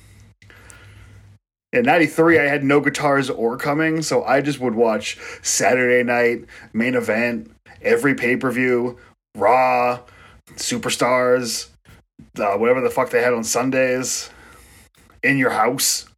[1.71, 6.43] In '93, I had no guitars or coming, so I just would watch Saturday Night,
[6.73, 7.49] Main Event,
[7.81, 8.97] every pay per view,
[9.35, 10.01] Raw,
[10.55, 11.69] Superstars,
[12.37, 14.29] uh, whatever the fuck they had on Sundays,
[15.23, 16.10] in your house.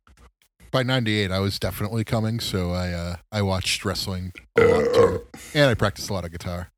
[0.73, 5.21] By '98, I was definitely coming, so I uh, I watched wrestling a lot too,
[5.53, 6.71] and I practiced a lot of guitar,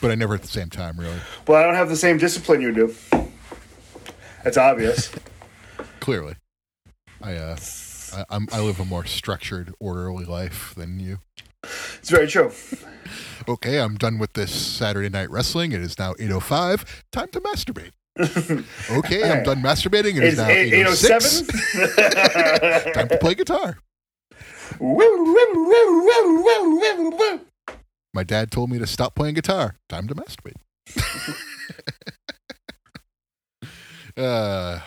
[0.00, 1.18] but I never at the same time really.
[1.46, 2.94] Well, I don't have the same discipline you do.
[4.42, 5.12] That's obvious.
[6.00, 6.36] Clearly,
[7.20, 7.56] I uh,
[8.14, 11.18] I, I'm, I live a more structured, orderly life than you.
[11.62, 12.50] it's very true.
[13.46, 15.72] Okay, I'm done with this Saturday night wrestling.
[15.72, 17.02] It is now 8:05.
[17.12, 17.90] Time to masturbate.
[18.90, 20.16] Okay, I'm done masturbating.
[20.16, 21.48] It is It's now 8:06.
[21.74, 22.92] 807.
[22.94, 23.78] Time to play guitar.
[28.14, 29.74] My dad told me to stop playing guitar.
[29.88, 30.54] Time to masturbate.
[34.16, 34.80] uh,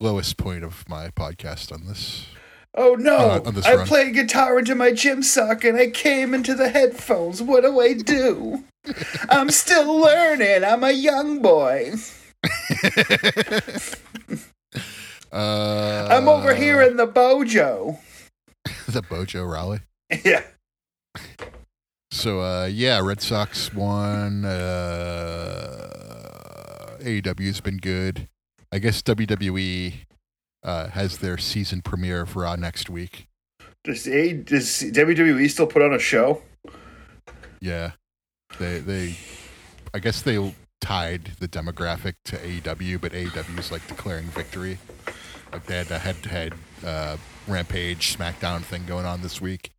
[0.00, 2.26] lowest point of my podcast on this.
[2.76, 3.16] Oh no!
[3.16, 3.86] Uh, I run.
[3.86, 7.42] played guitar into my gym sock and I came into the headphones.
[7.42, 8.64] What do I do?
[9.28, 10.64] I'm still learning.
[10.64, 11.92] I'm a young boy.
[15.32, 17.98] uh, I'm over here in the bojo.
[18.88, 19.80] the Bojo Raleigh.
[20.24, 20.42] Yeah.
[22.10, 24.44] So uh, yeah, Red Sox won.
[24.44, 25.90] Uh,
[27.00, 28.28] AEW's been good.
[28.72, 29.94] I guess WWE
[30.62, 33.26] uh, has their season premiere of Raw next week.
[33.84, 36.42] Does, A, does WWE still put on a show?
[37.60, 37.92] Yeah,
[38.58, 39.16] they they.
[39.92, 44.78] I guess they tied the demographic to AEW, but AEW is like declaring victory.
[45.52, 46.52] Like they had a head-to-head
[46.84, 49.70] uh, Rampage SmackDown thing going on this week,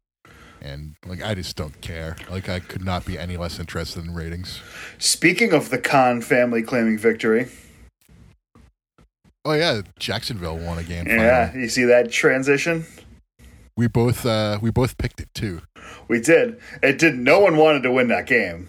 [0.62, 2.16] and like I just don't care.
[2.30, 4.62] Like I could not be any less interested in ratings.
[4.98, 7.48] Speaking of the Khan family claiming victory,
[9.44, 11.06] Oh yeah, Jacksonville won a game.
[11.08, 11.64] yeah, finally.
[11.64, 12.86] you see that transition?
[13.78, 15.62] we both uh, we both picked it too.
[16.08, 16.60] We did.
[16.84, 17.16] It did.
[17.18, 18.68] No one wanted to win that game.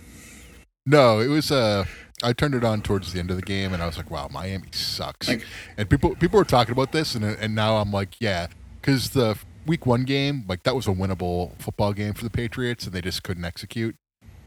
[0.86, 1.50] No, it was.
[1.50, 1.84] Uh,
[2.22, 4.28] I turned it on towards the end of the game, and I was like, "Wow,
[4.30, 5.44] Miami sucks." Like-
[5.76, 8.46] and people people were talking about this, and and now I'm like, "Yeah,"
[8.80, 12.84] because the week one game, like that was a winnable football game for the Patriots,
[12.86, 13.96] and they just couldn't execute.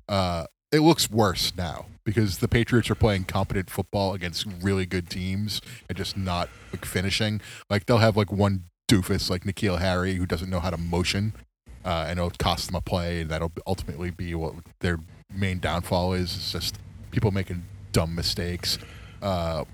[0.08, 5.10] Uh, it looks worse now because the Patriots are playing competent football against really good
[5.10, 7.42] teams and just not like finishing.
[7.70, 11.34] Like they'll have like one doofus like N'Keal Harry who doesn't know how to motion,
[11.90, 15.00] uh, and it'll cost them a play, and that'll ultimately be what their
[15.34, 16.36] main downfall is.
[16.36, 16.78] It's just
[17.10, 18.78] people making dumb mistakes.
[19.24, 19.66] Uh,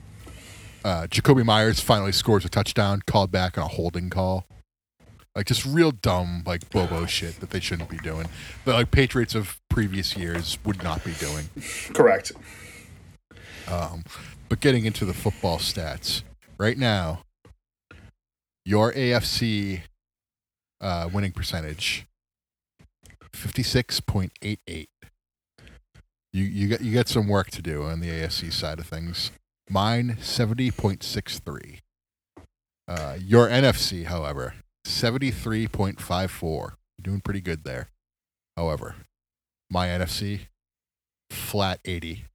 [0.86, 4.46] uh, Jakobi Meyers finally scores a touchdown, called back on a holding call.
[5.36, 8.28] Like just real dumb, like bobo shit that they shouldn't be doing.
[8.64, 11.50] That like Patriots of previous years would not be doing.
[11.94, 12.32] Correct.
[13.70, 14.06] Um,
[14.48, 16.24] but getting into the football stats
[16.58, 17.24] right now,
[18.64, 19.82] your AFC
[20.86, 22.06] uh, winning percentage
[23.34, 24.90] fifty six point eight eight.
[26.32, 29.32] You you got you got some work to do on the AFC side of things.
[29.70, 31.80] Mine seventy point six three.
[32.88, 34.54] Uh, your NFC, however,
[34.86, 36.78] seventy three point five four.
[37.02, 37.90] Doing pretty good there.
[38.56, 38.96] However,
[39.72, 40.42] my NFC
[41.32, 42.26] flat eighty.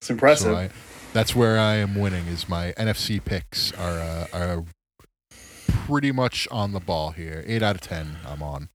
[0.00, 0.46] It's impressive.
[0.46, 0.70] So I,
[1.12, 2.26] that's where I am winning.
[2.28, 4.64] Is my NFC picks are uh, are
[5.86, 7.42] pretty much on the ball here.
[7.46, 8.68] Eight out of ten, I'm on.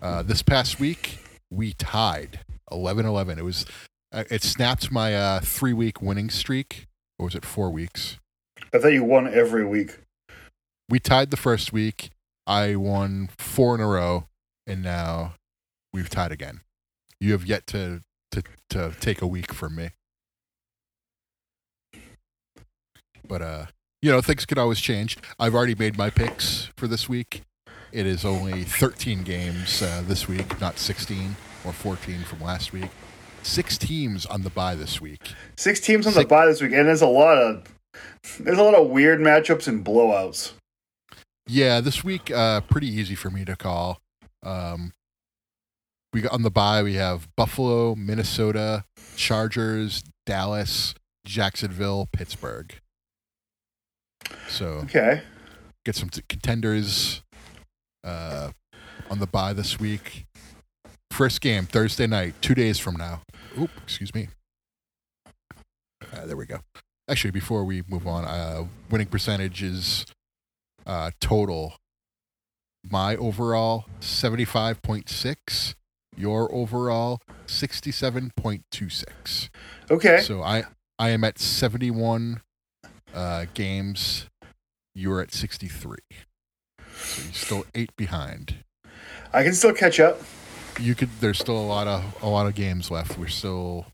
[0.00, 1.18] Uh, this past week
[1.50, 3.38] we tied 11-11.
[3.38, 3.66] It was
[4.12, 6.86] uh, it snapped my uh, three week winning streak.
[7.18, 8.18] Or was it four weeks?
[8.72, 9.98] I thought you won every week.
[10.88, 12.10] We tied the first week.
[12.46, 14.26] I won four in a row,
[14.66, 15.34] and now
[15.92, 16.60] we've tied again.
[17.20, 19.90] You have yet to to to take a week from me.
[23.26, 23.66] But uh,
[24.02, 25.16] you know, things could always change.
[25.38, 27.42] I've already made my picks for this week.
[27.92, 32.90] It is only 13 games uh, this week, not 16 or 14 from last week.
[33.42, 35.32] Six teams on the bye this week.
[35.56, 37.64] Six teams on the Six- bye this week, and there's a lot of
[38.40, 40.52] there's a lot of weird matchups and blowouts.
[41.46, 44.00] Yeah, this week uh pretty easy for me to call.
[44.42, 44.92] Um
[46.12, 48.84] we got on the bye we have Buffalo, Minnesota,
[49.16, 52.74] Chargers, Dallas, Jacksonville, Pittsburgh.
[54.48, 55.22] So Okay.
[55.84, 57.22] get some t- contenders
[58.04, 58.50] uh
[59.10, 60.24] on the buy this week.
[61.10, 63.22] First game Thursday night, 2 days from now.
[63.58, 64.28] Oop, excuse me.
[66.12, 66.58] Uh, there we go.
[67.08, 70.04] Actually, before we move on, uh, winning percentage is
[70.86, 71.74] uh, total.
[72.88, 75.74] My overall seventy five point six.
[76.16, 79.50] Your overall sixty seven point two six.
[79.90, 80.20] Okay.
[80.20, 80.64] So I
[80.98, 82.42] I am at seventy one
[83.14, 84.26] uh, games.
[84.94, 85.96] You're at sixty three.
[86.96, 88.56] So you're still eight behind.
[89.32, 90.20] I can still catch up.
[90.80, 91.08] You could.
[91.20, 93.18] There's still a lot of a lot of games left.
[93.18, 93.86] We're still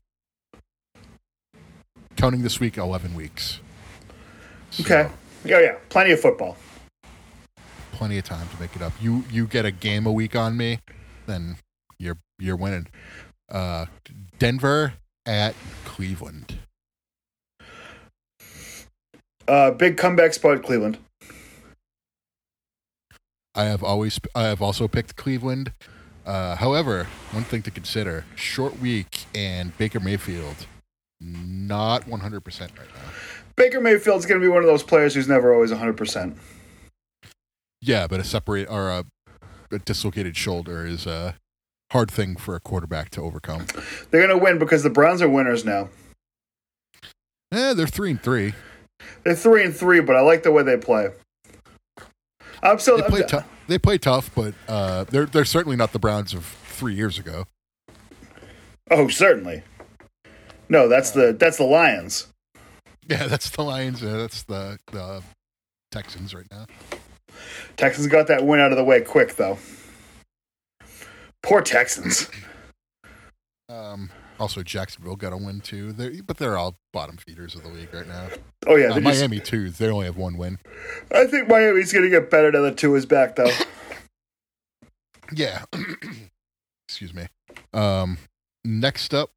[2.15, 2.77] counting this week.
[2.77, 3.59] Eleven weeks.
[4.71, 5.09] So, Okay.
[5.43, 5.75] Yeah, yeah.
[5.89, 6.57] Plenty of football.
[7.91, 8.93] plenty of time to make it up.
[8.99, 10.79] You you get a game a week on me,
[11.27, 11.57] then
[11.99, 12.87] you're you're winning.
[13.49, 13.85] Uh,
[14.39, 14.93] Denver
[15.25, 15.53] at
[15.85, 16.57] Cleveland.
[19.47, 20.97] Uh, big comeback spot, Cleveland.
[23.53, 25.71] I have always I have also picked Cleveland.
[26.25, 30.67] Uh, however, one thing to consider: short week and Baker Mayfield,
[31.21, 33.11] not 100 percent right now.
[33.55, 36.35] Baker Mayfield's going to be one of those players who's never always 100%.
[37.81, 39.05] Yeah, but a separate or a,
[39.71, 41.35] a dislocated shoulder is a
[41.91, 43.67] hard thing for a quarterback to overcome.
[44.11, 45.89] They're going to win because the Browns are winners now.
[47.51, 48.53] Eh, they're three and three.
[49.23, 51.09] They're 3 and 3, but I like the way they play.
[52.63, 53.49] I'm still They play I'm, tough.
[53.67, 57.45] They play tough, but uh, they're they're certainly not the Browns of three years ago.
[58.91, 59.63] Oh, certainly.
[60.69, 62.27] No, that's the that's the Lions.
[63.07, 64.01] Yeah, that's the Lions.
[64.01, 65.21] Uh, that's the the
[65.91, 66.65] Texans right now.
[67.77, 69.59] Texans got that win out of the way quick though.
[71.43, 72.27] Poor Texans.
[73.69, 75.91] Um, also, Jacksonville got a win too.
[75.93, 78.27] They're, but they're all bottom feeders of the league right now.
[78.67, 79.69] Oh yeah, Uh, they're just- Miami too.
[79.69, 80.59] They only have one win.
[81.11, 83.51] I think Miami's going to get better now that Tua is back though.
[85.33, 85.63] Yeah.
[86.87, 87.25] Excuse me.
[87.73, 88.19] Um,
[88.63, 89.31] next up,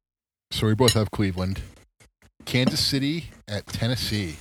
[0.51, 1.61] so we both have Cleveland,
[2.45, 4.35] Kansas City at Tennessee.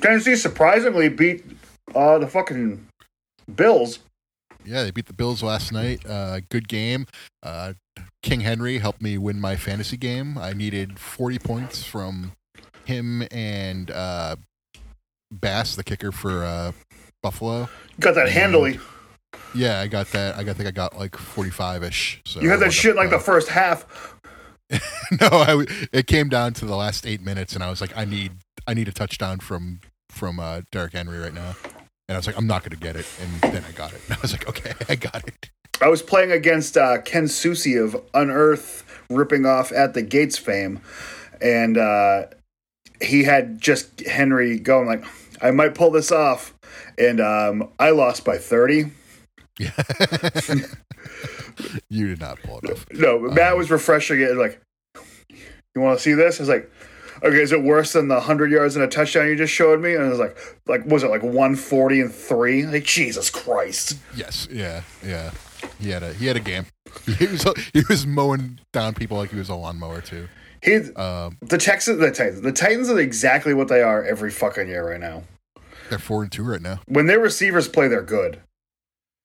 [0.00, 1.44] Tennessee surprisingly beat
[1.94, 2.86] uh, the fucking
[3.56, 3.98] Bills.
[4.64, 6.04] Yeah, they beat the Bills last night.
[6.08, 7.06] Uh, good game.
[7.42, 7.74] Uh,
[8.22, 10.36] King Henry helped me win my fantasy game.
[10.38, 12.32] I needed 40 points from
[12.84, 14.36] him and uh,
[15.30, 16.72] Bass, the kicker for uh,
[17.22, 17.68] Buffalo.
[17.98, 18.78] Got that handily.
[19.54, 20.36] Yeah, I got that.
[20.36, 22.20] I got, I think I got like 45 ish.
[22.26, 24.16] So You had that shit like the first half.
[24.70, 28.04] no, I, it came down to the last eight minutes, and I was like, I
[28.04, 28.32] need,
[28.66, 31.54] I need a touchdown from from uh, Derrick Henry right now.
[32.10, 33.06] And I was like, I'm not going to get it.
[33.22, 34.00] And then I got it.
[34.08, 35.48] And I was like, okay, I got it.
[35.80, 40.80] I was playing against uh, Ken Susi of Unearth, ripping off at the Gates fame,
[41.40, 42.24] and uh,
[43.00, 45.04] he had just Henry going like,
[45.40, 46.52] I might pull this off,
[46.98, 48.90] and um, I lost by thirty.
[49.60, 49.70] Yeah.
[51.88, 52.86] you did not pull it off.
[52.90, 54.60] No, Matt was refreshing it like,
[55.76, 56.40] you want to see this?
[56.40, 56.68] I was like,
[57.22, 59.94] okay, is it worse than the hundred yards and a touchdown you just showed me?
[59.94, 62.66] And I was like, like was it like one forty and three?
[62.66, 63.98] Like Jesus Christ!
[64.16, 64.48] Yes.
[64.50, 64.82] Yeah.
[65.04, 65.30] Yeah.
[65.78, 66.66] He had a he had a game.
[67.18, 70.28] He was he was mowing down people like he was a lawnmower too.
[70.62, 74.68] He Um, the Texans, the Titans, the Titans are exactly what they are every fucking
[74.68, 75.22] year right now.
[75.88, 76.80] they're four and two right now.
[76.86, 78.40] When their receivers play, they're good.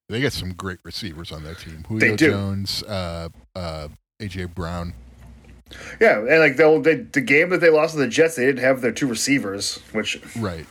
[0.09, 1.83] They got some great receivers on their team.
[1.87, 2.29] Julio do.
[2.29, 3.87] Jones, uh, uh,
[4.21, 4.93] AJ Brown.
[5.99, 8.63] Yeah, and like the they, the game that they lost to the Jets, they didn't
[8.63, 9.79] have their two receivers.
[9.91, 10.65] Which Right.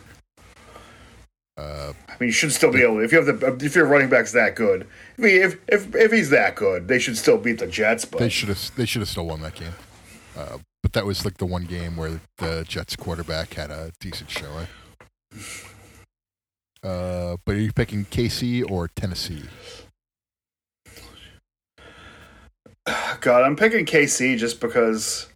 [1.57, 3.01] Uh, I mean, you should still be able.
[3.01, 4.87] If you have the if your running back's that good,
[5.19, 8.05] I mean, if if if he's that good, they should still beat the Jets.
[8.05, 9.75] But they should have they should have still won that game.
[10.37, 14.31] Uh, but that was like the one game where the Jets quarterback had a decent
[14.31, 14.67] showing.
[16.83, 19.45] Uh, but are you picking KC or Tennessee?
[23.21, 25.29] God, I'm picking KC just because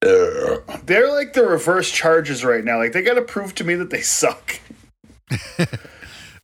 [0.00, 2.78] they're like the reverse charges right now.
[2.78, 4.58] Like they got to prove to me that they suck.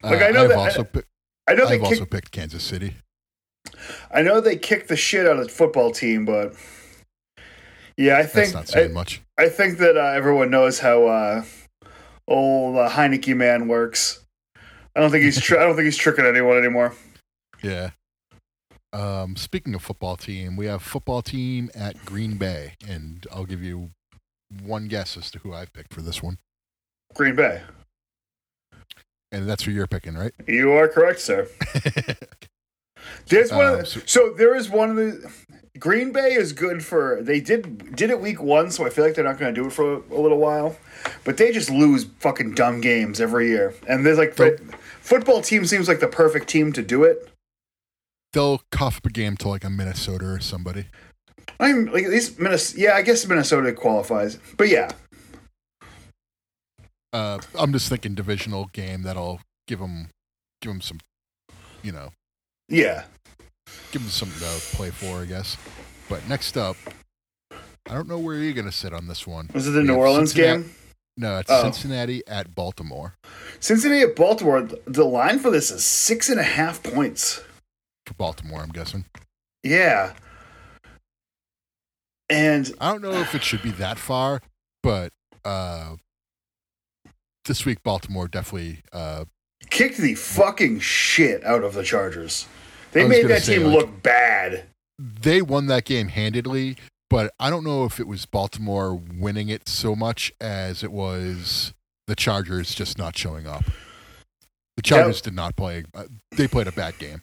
[0.00, 1.02] Like, I know have that- also pi-
[1.48, 2.94] I know they I've also kick, picked Kansas City.
[4.14, 6.54] I know they kicked the shit out of the football team, but
[7.96, 9.22] yeah, I think That's not I, saying much.
[9.38, 11.44] I think that uh, everyone knows how uh,
[12.28, 14.24] old uh, Heinicke man works.
[14.94, 16.94] I don't think he's tr- I don't think he's tricking anyone anymore.
[17.62, 17.90] Yeah.
[18.98, 23.62] Um, speaking of football team, we have football team at Green Bay, and I'll give
[23.62, 23.90] you
[24.62, 26.38] one guess as to who I picked for this one.
[27.14, 27.62] Green Bay.
[29.30, 30.32] and that's who you're picking, right?
[30.48, 31.46] You are correct, sir.
[33.28, 33.66] There's one.
[33.66, 35.32] Um, the, so- so there is one of the.
[35.78, 37.22] Green Bay is good for.
[37.22, 39.68] They did did it week one, so I feel like they're not going to do
[39.68, 40.76] it for a, a little while.
[41.24, 44.34] But they just lose fucking dumb games every year, and there's like
[45.00, 47.28] football team seems like the perfect team to do it.
[48.32, 50.86] They'll cough up a game to like a Minnesota or somebody.
[51.60, 52.80] I'm like at least Minnesota.
[52.80, 54.90] Yeah, I guess Minnesota qualifies, but yeah,
[57.12, 60.10] Uh, I'm just thinking divisional game that'll give them
[60.60, 60.98] give them some,
[61.82, 62.10] you know,
[62.68, 63.04] yeah.
[63.92, 65.56] give them something to play for, I guess.
[66.08, 66.76] But next up,
[67.50, 69.48] I don't know where you're gonna sit on this one.
[69.54, 70.74] Was it the We New Orleans Cincinnati- game?
[71.16, 71.62] No, it's Oh.
[71.62, 73.14] Cincinnati at Baltimore
[73.58, 74.62] Cincinnati at Baltimore.
[74.86, 77.40] The line for this is six and a half points.
[78.08, 78.60] For Baltimore.
[78.60, 79.04] I'm guessing.
[79.62, 80.14] Yeah,
[82.30, 84.40] and I don't know if it should be that far,
[84.82, 85.12] but
[85.44, 85.96] uh,
[87.46, 88.82] this week Baltimore definitely.
[88.92, 89.24] Uh,
[89.70, 92.46] kicked the fucking shit out of the Chargers.
[92.92, 94.64] They made that say, team like- look bad.
[94.98, 96.76] they won that game handedly,
[97.10, 101.74] but I don't know if it was Baltimore winning it so much as it was
[102.06, 103.64] the Chargers just not showing up.
[104.76, 105.84] The Chargers did not play.
[105.92, 106.04] Uh,
[106.36, 107.22] they played a bad game.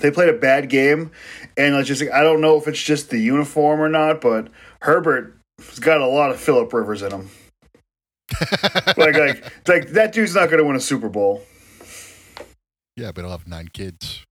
[0.00, 1.10] They played a bad game,
[1.56, 4.48] and I just I don't know if it's just the uniform or not, but
[4.80, 7.30] Herbert has got a lot of Philip Rivers in him.
[8.96, 11.42] Like like like that dude's not going to win a Super Bowl.
[12.96, 14.24] yeah, but I'll have nine kids.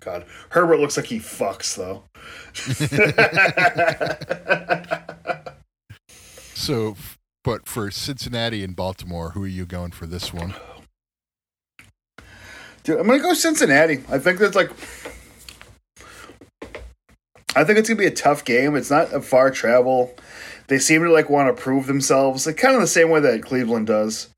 [0.00, 2.04] God, Herbert looks like he fucks though.
[6.54, 6.96] So,
[7.42, 10.54] but for Cincinnati and Baltimore, who are you going for this one?
[12.84, 14.04] Dude, I'm gonna go Cincinnati.
[14.10, 14.70] I think that's like.
[17.56, 18.76] I think it's gonna be a tough game.
[18.76, 20.14] It's not a far travel.
[20.68, 23.42] They seem to like want to prove themselves, like kind of the same way that
[23.42, 24.28] Cleveland does.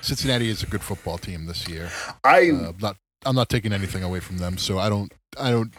[0.00, 1.90] Cincinnati is a good football team this year.
[2.24, 2.96] I Uh, not,
[3.26, 5.12] I'm not taking anything away from them, so I don't.
[5.38, 5.72] I don't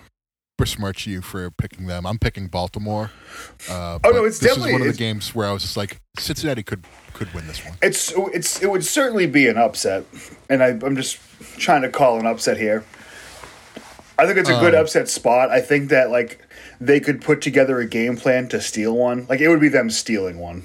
[0.61, 2.05] besmirch you for picking them.
[2.05, 3.11] I'm picking Baltimore.
[3.69, 5.75] Uh, Oh, no, it's this definitely- is one of the games where I was just
[5.75, 7.75] like, Cincinnati could could win this one.
[7.81, 10.05] it's it's it would certainly be an upset,
[10.49, 11.17] and I, I'm just
[11.57, 12.83] trying to call an upset here.
[14.19, 15.49] I think it's a good Um, upset spot.
[15.49, 16.39] I think that like
[16.79, 19.25] they could put together a game plan to steal one.
[19.29, 20.63] Like it would be them stealing one.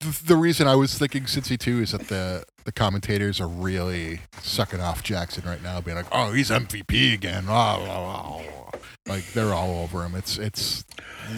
[0.00, 4.20] The, the reason I was thinking Cincy too is that the the commentators are really
[4.42, 7.44] sucking off Jackson right now, being like, "Oh, he's MVP again."
[9.14, 10.16] Like they're all over him.
[10.16, 10.84] It's it's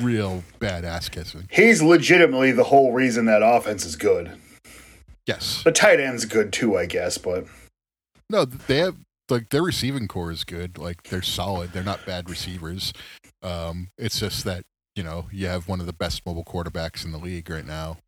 [0.01, 1.47] real bad ass kissing.
[1.51, 4.33] He's legitimately the whole reason that offense is good.
[5.27, 5.63] Yes.
[5.63, 7.45] The tight end's good too, I guess, but
[8.31, 8.97] No, they have
[9.29, 10.79] like their receiving core is good.
[10.79, 11.75] Like they're solid.
[11.75, 12.95] They're not bad receivers.
[13.43, 14.63] Um, it's just that
[14.95, 17.99] you know you have one of the best mobile quarterbacks in the league right now.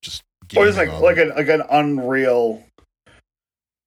[0.00, 0.22] Just
[0.56, 2.64] or just like like an like an unreal.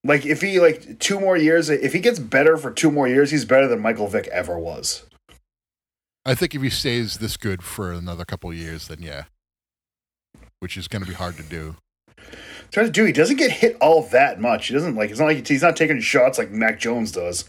[0.03, 3.31] Like if he like two more years, if he gets better for two more years,
[3.31, 5.07] he's better than Michael Vick ever was.
[6.25, 9.23] I think if he stays this good for another couple of years, then yeah,
[10.59, 11.75] which is going to be hard to do.
[12.71, 14.67] Trying to do, he doesn't get hit all that much.
[14.67, 15.09] He doesn't like.
[15.09, 17.45] It's not like he's not taking shots like Mac Jones does.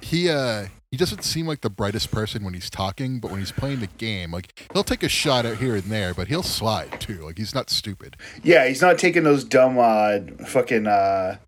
[0.00, 3.52] He uh he doesn't seem like the brightest person when he's talking, but when he's
[3.52, 7.00] playing the game, like he'll take a shot out here and there, but he'll slide
[7.00, 7.18] too.
[7.24, 8.16] Like he's not stupid.
[8.42, 11.38] Yeah, he's not taking those dumb uh fucking uh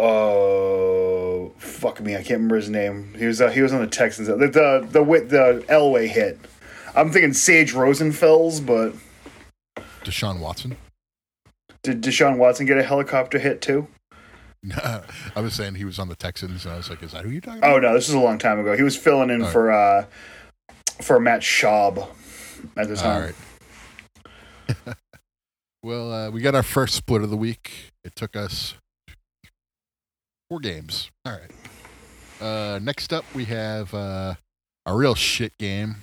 [0.00, 3.14] oh fuck me, I can't remember his name.
[3.18, 4.28] He was uh, he was on the Texans.
[4.28, 6.38] The the the, wi- the Elway hit.
[6.94, 8.94] I'm thinking Sage Rosenfels, but
[10.04, 10.76] Deshaun Watson.
[11.82, 13.86] did Deshaun Watson get a helicopter hit too?
[14.62, 15.02] No.
[15.36, 17.30] I was saying he was on the Texans, and I was like, "Is that who
[17.30, 17.76] you're talking About?
[17.76, 18.76] Oh no, this is a long time ago.
[18.76, 19.52] He was filling in All right.
[19.52, 20.04] for uh
[21.00, 22.06] for Matt Schaub
[22.76, 23.32] at the time.
[24.76, 24.94] right.
[25.82, 27.92] well, uh, we got our first split of the week.
[28.04, 28.74] It took us
[30.50, 31.10] four games.
[31.24, 31.50] All right.
[32.42, 34.34] Uh, next up, we have uh,
[34.84, 35.96] a real shit game.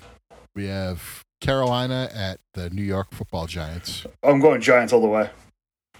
[0.55, 4.05] We have Carolina at the New York Football Giants.
[4.23, 5.29] I'm going Giants all the way.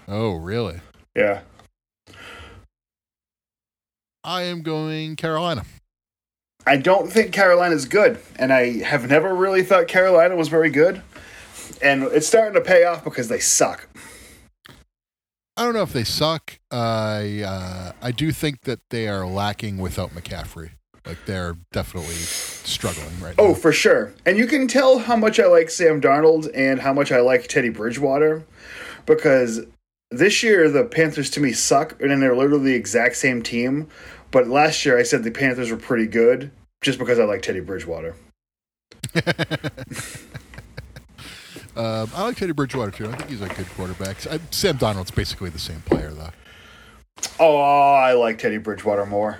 [0.08, 0.80] Oh, really?
[1.14, 1.42] Yeah.
[4.24, 5.64] I am going Carolina.
[6.66, 11.02] I don't think Carolina's good, and I have never really thought Carolina was very good.
[11.82, 13.88] And it's starting to pay off because they suck.
[15.58, 16.60] I don't know if they suck.
[16.70, 20.70] I uh, I do think that they are lacking without McCaffrey.
[21.04, 23.42] Like they're definitely struggling right now.
[23.42, 23.54] Oh, now.
[23.54, 24.14] for sure.
[24.24, 27.48] And you can tell how much I like Sam Darnold and how much I like
[27.48, 28.44] Teddy Bridgewater
[29.04, 29.66] because
[30.12, 33.88] this year the Panthers to me suck, and they're literally the exact same team.
[34.30, 36.52] But last year I said the Panthers were pretty good
[36.82, 38.14] just because I like Teddy Bridgewater.
[41.78, 43.08] Um, I like Teddy Bridgewater too.
[43.08, 44.26] I think he's a good quarterback.
[44.26, 46.30] I, Sam Darnold's basically the same player though.
[47.38, 49.38] Oh, I like Teddy Bridgewater more.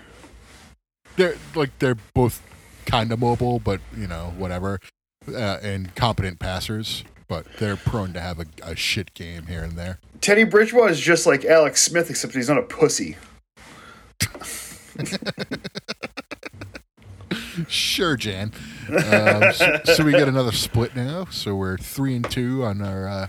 [1.16, 2.40] They're like they're both
[2.86, 4.78] kind of mobile, but you know whatever,
[5.26, 7.02] uh, and competent passers.
[7.26, 9.98] But they're prone to have a, a shit game here and there.
[10.20, 13.16] Teddy Bridgewater is just like Alex Smith, except he's not a pussy.
[17.68, 18.52] Sure, Jan.
[18.88, 21.26] Um, so, so we get another split now.
[21.30, 23.26] So we're three and two on our uh,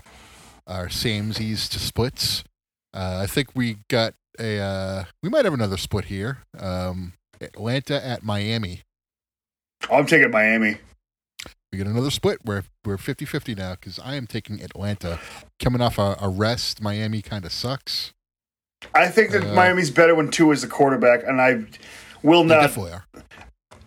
[0.66, 2.44] our samesies to splits.
[2.94, 6.38] Uh, I think we got a uh, we might have another split here.
[6.58, 8.82] Um, Atlanta at Miami.
[9.90, 10.78] I'm taking Miami.
[11.72, 12.40] We get another split.
[12.44, 15.18] We're we're 50-50 now because I am taking Atlanta.
[15.58, 18.12] Coming off a, a rest, Miami kind of sucks.
[18.94, 21.64] I think that Uh, Miami's better when Tua is the quarterback, and I
[22.22, 23.04] will not definitely are.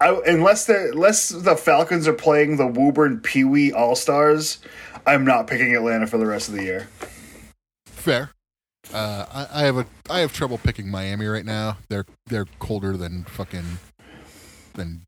[0.02, 4.60] I, unless the unless the Falcons are playing the Woburn Pee Wee All Stars.
[5.06, 6.88] I'm not picking Atlanta for the rest of the year.
[7.86, 8.32] Fair.
[8.94, 11.78] Uh, I, I have a I have trouble picking Miami right now.
[11.90, 13.80] They're they're colder than fucking
[14.74, 15.06] than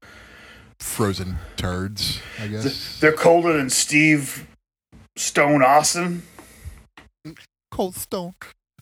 [0.79, 2.19] frozen turds.
[2.39, 4.47] I guess They're colder than Steve
[5.17, 6.23] Stone Austin.
[7.71, 8.35] cold stone.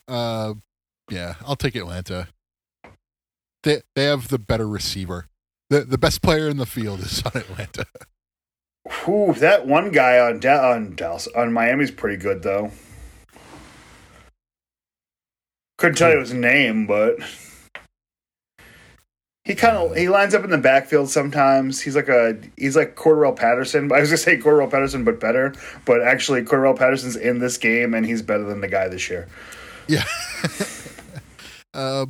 [0.07, 0.55] Uh,
[1.09, 2.27] yeah, I'll take Atlanta.
[3.63, 5.27] They they have the better receiver.
[5.69, 7.85] The The best player in the field is on Atlanta.
[9.05, 12.71] Whew, that one guy on da- on Dallas on Miami's pretty good though.
[15.77, 17.17] Couldn't tell you his name, but
[19.45, 21.81] he kind of he lines up in the backfield sometimes.
[21.81, 23.91] He's like a he's like Cordell Patterson.
[23.93, 25.53] I was gonna say Cordell Patterson, but better.
[25.85, 29.27] But actually, Cordell Patterson's in this game, and he's better than the guy this year.
[29.87, 30.05] Yeah.
[31.73, 32.05] uh,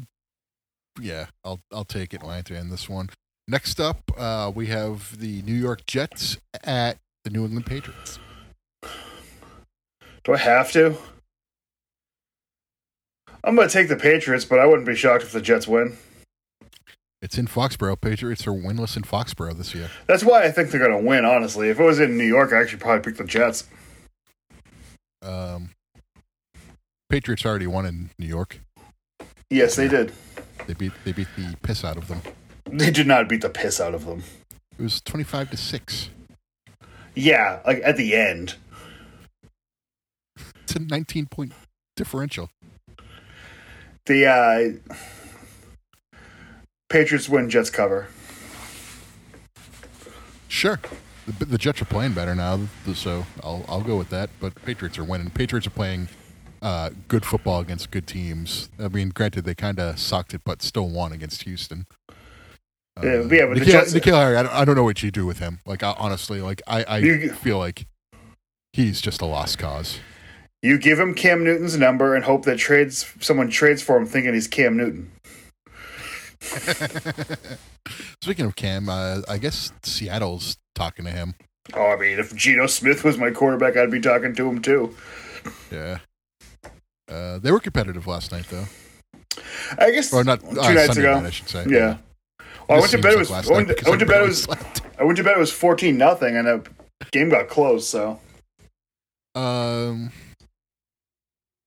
[1.02, 3.10] yeah, I'll I'll take Atlanta in this one.
[3.48, 8.20] Next up, uh, we have the New York Jets at the New England Patriots.
[10.24, 10.96] Do I have to?
[13.44, 15.98] I'm gonna take the Patriots, but I wouldn't be shocked if the Jets win.
[17.22, 18.00] It's in Foxborough.
[18.00, 19.90] Patriots are winless in Foxborough this year.
[20.08, 21.26] That's why I think they're gonna win.
[21.26, 23.66] Honestly, if it was in New York, I actually probably pick the Jets.
[25.22, 25.72] Um,
[27.10, 28.62] Patriots already won in New York.
[29.50, 30.14] Yes, they did.
[30.66, 32.22] They beat they beat the piss out of them.
[32.66, 34.24] They did not beat the piss out of them.
[34.78, 36.10] It was twenty five to six.
[37.16, 38.56] Yeah, like at the end.
[40.64, 41.54] It's a nineteen point
[41.96, 42.50] differential.
[44.06, 44.96] The uh,
[46.90, 48.08] Patriots win, Jets cover.
[50.48, 50.80] Sure,
[51.28, 52.62] the, the Jets are playing better now,
[52.94, 54.30] so I'll I'll go with that.
[54.40, 55.30] But Patriots are winning.
[55.30, 56.08] Patriots are playing
[56.62, 58.70] uh, good football against good teams.
[58.80, 61.86] I mean, granted, they kind of sucked it, but still won against Houston.
[63.02, 64.84] Uh, Yeah, but yeah, but the N'Keal, Jets- N'Keal Harry, I don't, I don't know
[64.84, 65.60] what you do with him.
[65.66, 67.88] Like, I, honestly, like I, I You- feel like
[68.74, 70.00] he's just a lost cause.
[70.62, 74.34] You give him Cam Newton's number and hope that trades someone trades for him, thinking
[74.34, 75.12] he's Cam Newton.
[78.22, 81.36] Speaking of Cam, uh, I guess Seattle's talking to him.
[81.74, 84.96] Oh, I mean, if Geno Smith was my quarterback, I'd be talking to him too.
[85.72, 86.00] Yeah.
[87.10, 88.66] Uh, they were competitive last night, though.
[89.78, 91.20] I guess Or not two uh, nights Sunday ago.
[91.20, 91.66] night, I should say.
[91.68, 91.98] Yeah.
[92.68, 93.14] Well, I went to bed.
[93.14, 93.32] It was.
[93.32, 94.22] I went, night I went to bed.
[94.22, 94.44] It was.
[94.44, 94.82] slept.
[95.00, 95.36] I went to bed.
[95.36, 96.64] It was fourteen nothing, and the
[97.12, 97.88] game got close.
[97.88, 98.20] So
[99.36, 100.12] Um,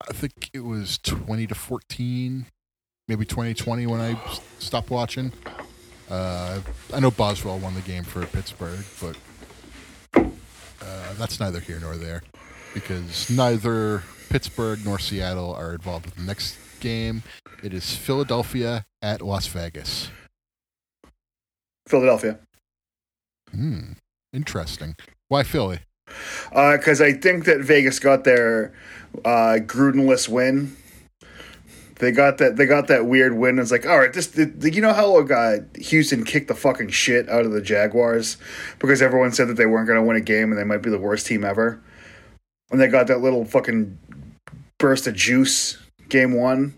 [0.08, 2.46] I think it was twenty to fourteen,
[3.08, 4.18] maybe 2020 when I
[4.58, 5.32] stopped watching.
[6.08, 6.60] Uh,
[6.94, 9.16] I know Boswell won the game for Pittsburgh, but
[10.14, 12.22] uh, that's neither here nor there
[12.74, 17.22] because neither Pittsburgh nor Seattle are involved with the next game.
[17.62, 20.10] It is Philadelphia at Las Vegas.
[21.86, 22.38] Philadelphia,
[23.50, 23.92] Hmm,
[24.32, 24.96] interesting.
[25.28, 25.80] Why Philly?
[26.50, 28.72] because I think that Vegas got their
[29.24, 30.76] uh, Grudenless win.
[31.98, 32.56] They got that.
[32.56, 33.58] They got that weird win.
[33.58, 34.26] It's like, all right, this.
[34.26, 38.36] The, the- you know how uh, Houston kicked the fucking shit out of the Jaguars
[38.78, 40.90] because everyone said that they weren't going to win a game and they might be
[40.90, 41.80] the worst team ever.
[42.70, 43.96] And they got that little fucking
[44.78, 45.78] burst of juice
[46.08, 46.74] game one.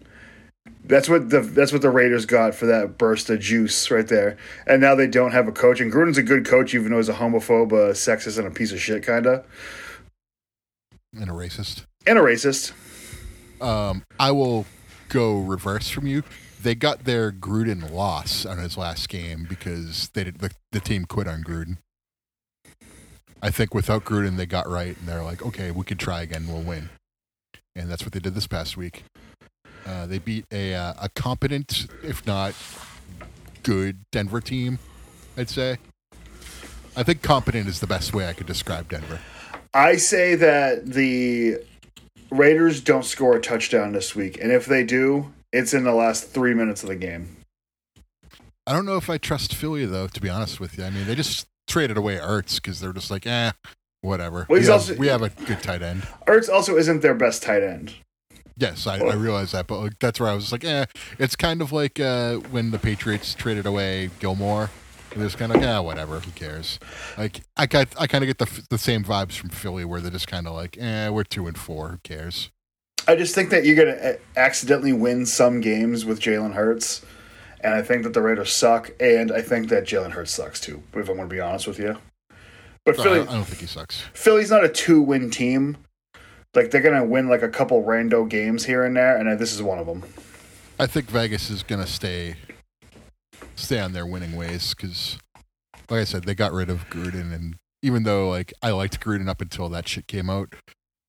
[0.88, 4.36] That's what the that's what the Raiders got for that burst of juice right there.
[4.66, 5.80] And now they don't have a coach.
[5.80, 8.72] And Gruden's a good coach, even though he's a homophobe, a sexist, and a piece
[8.72, 9.44] of shit, kinda,
[11.14, 11.84] And a racist.
[12.06, 12.72] and a racist.
[13.62, 14.64] Um, I will
[15.08, 16.22] go reverse from you.
[16.62, 21.04] They got their Gruden loss on his last game because they did, the, the team
[21.04, 21.78] quit on Gruden.
[23.42, 26.46] I think without Gruden, they got right and they're like, okay, we could try again,
[26.48, 26.88] we'll win.
[27.76, 29.04] And that's what they did this past week.
[29.88, 32.54] Uh, they beat a uh, a competent, if not
[33.62, 34.78] good, Denver team.
[35.36, 35.78] I'd say.
[36.94, 39.20] I think competent is the best way I could describe Denver.
[39.72, 41.58] I say that the
[42.30, 46.30] Raiders don't score a touchdown this week, and if they do, it's in the last
[46.30, 47.36] three minutes of the game.
[48.66, 50.08] I don't know if I trust Philly though.
[50.08, 53.10] To be honest with you, I mean they just traded away Ertz because they're just
[53.10, 53.52] like, eh,
[54.02, 54.44] whatever.
[54.50, 56.02] Well, we, have, also- we have a good tight end.
[56.26, 57.94] Ertz also isn't their best tight end.
[58.58, 60.86] Yes, I, I realize that, but like, that's where I was like, eh.
[61.18, 64.70] It's kind of like uh, when the Patriots traded away Gilmore.
[65.12, 66.20] It was kind of like, yeah, whatever.
[66.20, 66.78] Who cares?
[67.16, 70.10] Like I got, I kind of get the the same vibes from Philly, where they're
[70.10, 71.88] just kind of like, eh, we're two and four.
[71.88, 72.50] Who cares?
[73.06, 77.06] I just think that you're going to accidentally win some games with Jalen Hurts.
[77.60, 78.90] And I think that the Raiders suck.
[79.00, 81.78] And I think that Jalen Hurts sucks too, if I'm going to be honest with
[81.78, 81.96] you.
[82.84, 84.02] But Philly, I don't think he sucks.
[84.12, 85.78] Philly's not a two win team.
[86.58, 89.16] Like, they're going to win like a couple rando games here and there.
[89.16, 90.02] And this is one of them.
[90.80, 92.36] I think Vegas is gonna stay
[93.56, 95.18] stay on their winning ways because,
[95.90, 99.28] like I said, they got rid of Gruden, and even though like I liked Gruden
[99.28, 100.54] up until that shit came out,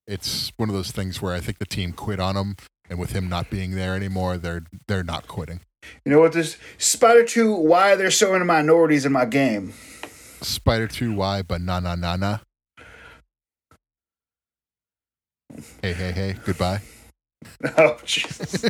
[0.07, 2.55] it's one of those things where I think the team quit on him,
[2.89, 5.59] and with him not being there anymore, they're they're not quitting.
[6.03, 6.33] You know what?
[6.33, 9.73] This Spider 2, why are there so many minorities in my game?
[10.41, 11.43] Spider Two why?
[11.43, 12.39] but na na na na.
[15.81, 16.35] Hey hey hey!
[16.45, 16.81] Goodbye.
[17.77, 18.51] Oh, Jesus.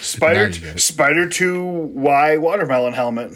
[0.00, 0.80] Spider, Now you get it.
[0.80, 1.62] Spider 2
[1.94, 3.32] Y watermelon helmet.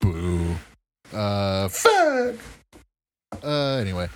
[0.00, 0.54] Boo.
[1.12, 2.36] Uh, Fuck.
[3.42, 4.08] Uh, anyway,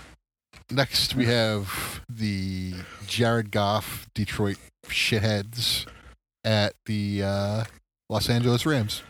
[0.70, 2.74] next we have the
[3.06, 5.86] Jared Goff Detroit shitheads
[6.44, 7.64] at the uh,
[8.08, 9.02] Los Angeles Rams.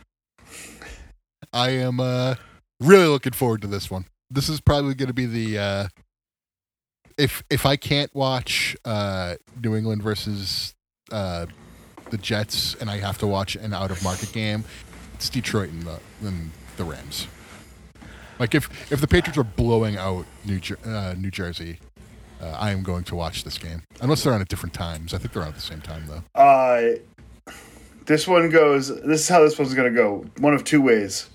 [1.53, 2.37] I am uh,
[2.81, 4.07] really looking forward to this one.
[4.31, 5.89] This is probably going to be the uh,
[7.17, 10.75] if if I can't watch uh, New England versus
[11.13, 11.47] uh,
[12.11, 14.65] the Jets and I have to watch an out of market game,
[15.15, 17.27] it's Detroit and the and the Rams.
[18.39, 21.79] Like if if the Patriots are blowing out New Jer- uh, New Jersey,
[22.41, 25.13] uh, I am going to watch this game unless they're on at different times.
[25.13, 26.41] I think they're on at the same time though.
[26.41, 26.97] Uh,
[28.07, 28.89] this one goes.
[28.89, 30.25] This is how this one's going to go.
[30.39, 31.30] One of two ways.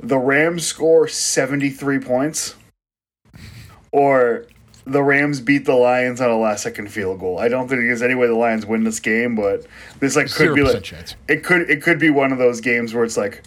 [0.00, 2.54] The Rams score 73 points,
[3.92, 4.46] or
[4.86, 7.38] the Rams beat the Lions on a last second field goal.
[7.38, 9.66] I don't think there's any way the Lions win this game, but
[9.98, 11.16] this like could be like chance.
[11.28, 13.42] it could it could be one of those games where it's like,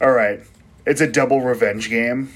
[0.00, 0.40] all right,
[0.84, 2.32] it's a double revenge game.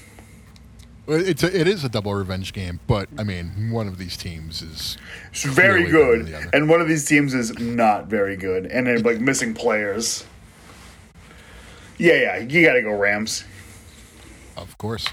[1.07, 4.61] It's a, it is a double revenge game, but I mean, one of these teams
[4.61, 4.97] is
[5.33, 9.53] very good, and one of these teams is not very good, and they're like missing
[9.53, 10.25] players.
[12.01, 13.43] Yeah, yeah, you got to go Rams.
[14.57, 15.05] of course.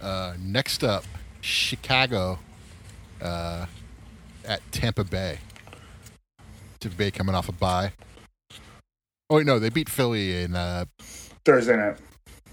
[0.00, 1.04] Uh, next up,
[1.42, 2.38] Chicago
[3.20, 3.66] uh,
[4.46, 5.40] at Tampa Bay.
[6.80, 7.92] Tampa Bay coming off a bye.
[9.28, 10.86] Oh wait, no, they beat Philly in uh,
[11.44, 11.98] Thursday night.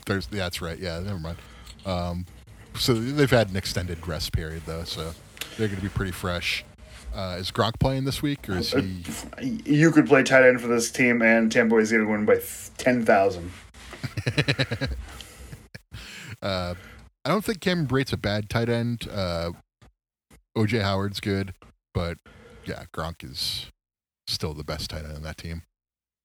[0.05, 0.35] Thursday.
[0.35, 0.77] That's right.
[0.77, 1.37] Yeah, never mind.
[1.85, 2.25] Um,
[2.75, 5.13] so they've had an extended rest period though, so
[5.57, 6.65] they're going to be pretty fresh.
[7.15, 9.05] Uh, is Gronk playing this week, or is he?
[9.65, 12.25] You could play tight end for this team, and Tampa Bay is going to win
[12.25, 12.41] by
[12.77, 13.53] ten thousand.
[16.41, 16.73] Uh,
[17.25, 19.07] I don't think Cameron Brate's a bad tight end.
[19.11, 19.51] Uh,
[20.57, 21.53] OJ Howard's good,
[21.93, 22.17] but
[22.65, 23.65] yeah, Gronk is
[24.27, 25.63] still the best tight end in that team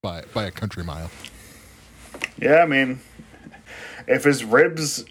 [0.04, 1.10] by by a country mile.
[2.40, 3.00] Yeah, I mean,
[4.06, 5.04] if his ribs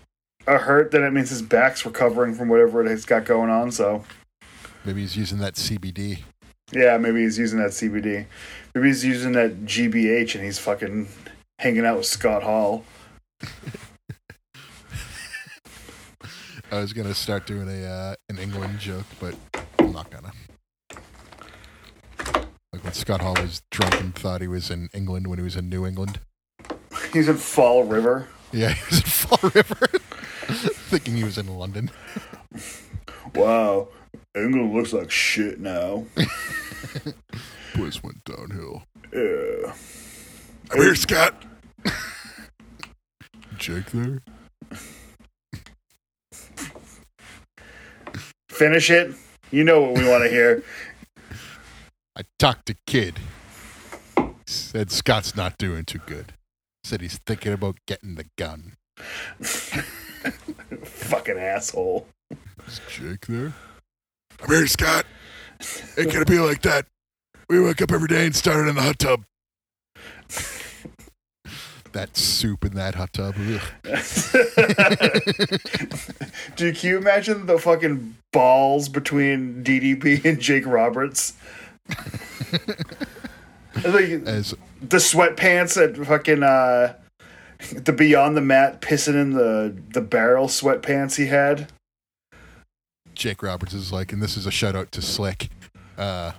[0.48, 3.72] are hurt, then it means his back's recovering from whatever it has got going on.
[3.72, 4.06] So,
[4.86, 6.20] Maybe he's using that CBD.
[6.72, 8.26] yeah, maybe he's using that CBD.
[8.74, 11.08] Maybe he's using that GBH, and he's fucking
[11.64, 12.84] hanging out with Scott Hall.
[16.70, 19.34] I was gonna start doing a uh, an England joke, but
[19.80, 20.34] I'm not gonna.
[22.74, 25.56] Like when Scott Hall was drunk and thought he was in England when he was
[25.56, 26.20] in New England.
[27.14, 28.28] He's in Fall River.
[28.52, 29.88] Yeah, he was in Fall River,
[30.90, 31.92] thinking he was in London.
[33.36, 33.88] Wow,
[34.36, 36.06] England looks like shit now.
[37.76, 38.84] Boys went downhill.
[39.14, 39.74] Yeah.
[40.74, 41.46] Here, Scott.
[43.58, 44.22] Jake there.
[48.50, 49.16] Finish it.
[49.52, 50.64] You know what we want to hear.
[52.16, 53.20] I talked to Kid.
[54.46, 56.34] Said Scott's not doing too good.
[56.84, 58.74] Said he's thinking about getting the gun.
[60.84, 62.08] Fucking asshole.
[62.68, 63.54] Is Jake there?
[64.42, 65.06] I'm here, Scott.
[65.98, 66.86] Ain't gonna be like that.
[67.50, 69.24] We wake up every day and started in the hot tub.
[71.94, 73.36] That soup in that hot tub.
[76.56, 81.34] Dude, can you imagine the fucking balls between DDP and Jake Roberts?
[83.84, 86.94] like As the sweatpants at fucking uh
[87.72, 91.72] the beyond the mat pissing in the the barrel sweatpants he had.
[93.14, 95.50] Jake Roberts is like, and this is a shout out to Slick.
[95.98, 96.32] Uh,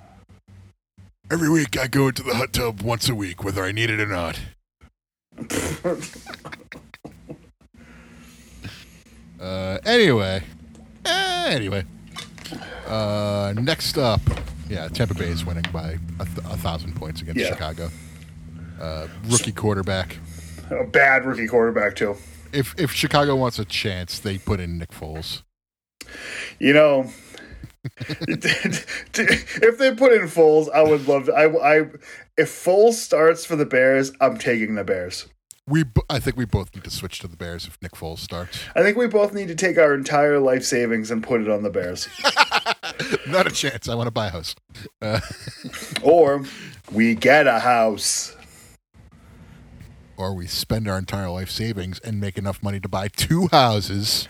[1.31, 3.99] every week I go into the hot tub once a week, whether I need it
[3.99, 4.39] or not.
[9.39, 10.43] Uh, anyway,
[11.05, 11.83] anyway.
[12.87, 14.21] Uh, next up,
[14.69, 17.47] yeah, Tampa Bay is winning by a, th- a thousand points against Yeah.
[17.49, 17.89] Chicago.
[18.79, 20.17] Uh, rookie quarterback.
[20.69, 22.15] A bad rookie quarterback too.
[22.51, 25.43] If if Chicago wants a chance, they put in Nick Foles.
[26.59, 27.09] You know,
[27.99, 31.33] if they put in Foles, I would love to.
[31.33, 31.85] I, I,
[32.37, 35.27] if Foles starts for the Bears, I'm taking the Bears.
[35.67, 38.59] We, I think we both need to switch to the Bears if Nick Foles starts.
[38.75, 41.63] I think we both need to take our entire life savings and put it on
[41.63, 42.07] the Bears.
[43.27, 43.89] Not a chance.
[43.89, 44.55] I want to buy a house.
[45.01, 45.21] Uh,
[46.03, 46.43] or
[46.91, 48.35] we get a house.
[50.17, 54.27] or we spend our entire life savings and make enough money to buy two houses.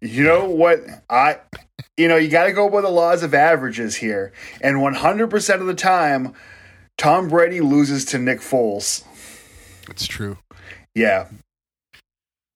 [0.00, 0.80] You know what?
[1.08, 1.38] I,
[1.96, 4.32] you know, you got to go by the laws of averages here.
[4.60, 6.34] And 100% of the time,
[6.98, 9.04] Tom Brady loses to Nick Foles.
[9.88, 10.38] It's true.
[10.94, 11.28] Yeah.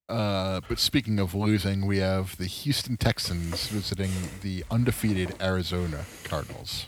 [0.09, 4.11] Uh, but speaking of losing, we have the Houston Texans visiting
[4.41, 6.85] the undefeated Arizona Cardinals.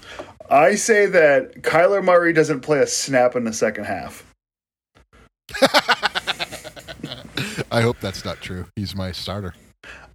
[0.50, 4.26] I say that Kyler Murray doesn't play a snap in the second half.
[7.72, 8.66] I hope that's not true.
[8.76, 9.54] He's my starter.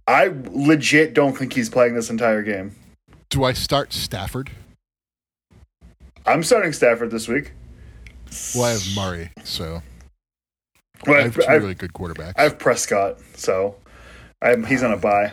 [0.09, 2.75] I legit don't think he's playing this entire game.
[3.29, 4.49] Do I start Stafford?
[6.25, 7.51] I'm starting Stafford this week.
[8.55, 9.83] Well, I have Murray, so
[11.05, 12.33] Well, I have two I've, really good quarterbacks.
[12.37, 13.75] I have Prescott, so
[14.41, 15.31] I'm, he's on a bye.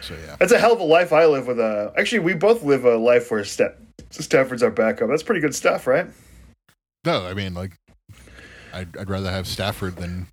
[0.00, 1.60] so yeah, That's a hell of a life I live with.
[1.60, 3.74] A actually, we both live a life where Sta-
[4.10, 5.08] Stafford's our backup.
[5.08, 6.06] That's pretty good stuff, right?
[7.04, 7.76] no, I mean like,
[8.72, 10.26] I'd, I'd rather have Stafford than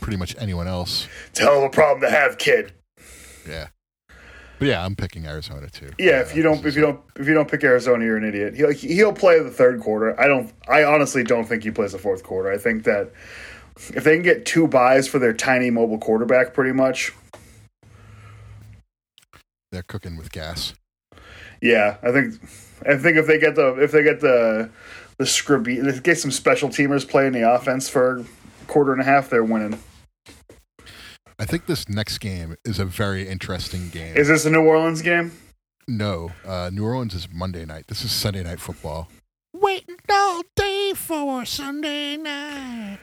[0.00, 1.08] pretty much anyone else.
[1.30, 2.72] It's a hell of a problem to have, kid.
[3.48, 3.68] Yeah,
[4.58, 5.90] but yeah, I'm picking Arizona too.
[5.98, 8.54] Yeah, if you don't, if you don't, if you don't pick Arizona, you're an idiot.
[8.54, 10.18] He'll he'll play the third quarter.
[10.20, 10.52] I don't.
[10.68, 12.50] I honestly don't think he plays the fourth quarter.
[12.50, 13.10] I think that
[13.76, 17.12] if they can get two buys for their tiny mobile quarterback, pretty much,
[19.72, 20.74] they're cooking with gas.
[21.62, 22.34] yeah, I think.
[22.86, 24.70] I think if they get the if they get the
[25.18, 28.24] the scribby, they get some special teamers playing the offense for a
[28.66, 29.78] quarter and a half, they're winning.
[31.38, 34.16] I think this next game is a very interesting game.
[34.16, 35.32] Is this a New Orleans game?
[35.88, 37.86] no, uh, New Orleans is Monday night.
[37.88, 39.08] This is Sunday night football.
[39.52, 42.98] Waiting all day for Sunday night.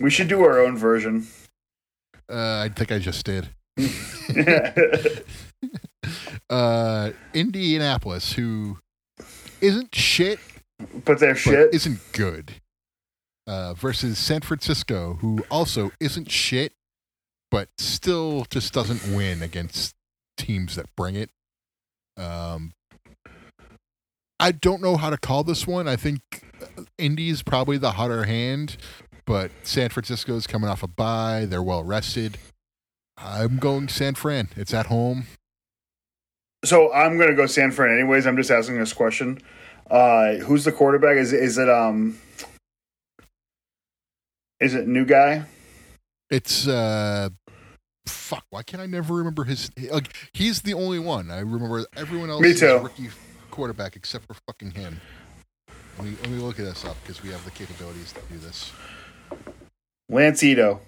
[0.00, 1.26] We should do our own version.
[2.28, 3.48] Uh, I think I just did.
[6.50, 8.78] uh, Indianapolis, who
[9.60, 10.38] isn't shit,
[11.04, 11.74] but they're but shit.
[11.74, 12.54] isn't good,
[13.46, 16.72] uh, versus San Francisco, who also isn't shit,
[17.50, 19.94] but still just doesn't win against
[20.36, 21.30] teams that bring it.
[22.16, 22.72] Um,
[24.40, 25.88] I don't know how to call this one.
[25.88, 26.20] I think
[26.60, 28.76] uh, Indy's probably the hotter hand,
[29.26, 31.46] but San Francisco is coming off a bye.
[31.48, 32.38] They're well rested.
[33.16, 34.48] I'm going San Fran.
[34.56, 35.26] It's at home.
[36.64, 38.26] So I'm gonna go San Fran anyways.
[38.26, 39.40] I'm just asking this question.
[39.90, 41.16] Uh, who's the quarterback?
[41.16, 42.18] Is is it um?
[44.60, 45.44] Is it new guy?
[46.30, 47.28] It's uh
[48.06, 51.30] fuck, why can't I never remember his like he's the only one.
[51.30, 52.78] I remember everyone else Me is too.
[52.78, 53.08] rookie
[53.50, 55.00] quarterback except for fucking him.
[55.98, 58.38] Let me, let me look at this up because we have the capabilities to do
[58.38, 58.72] this.
[60.08, 60.80] Lance Ito.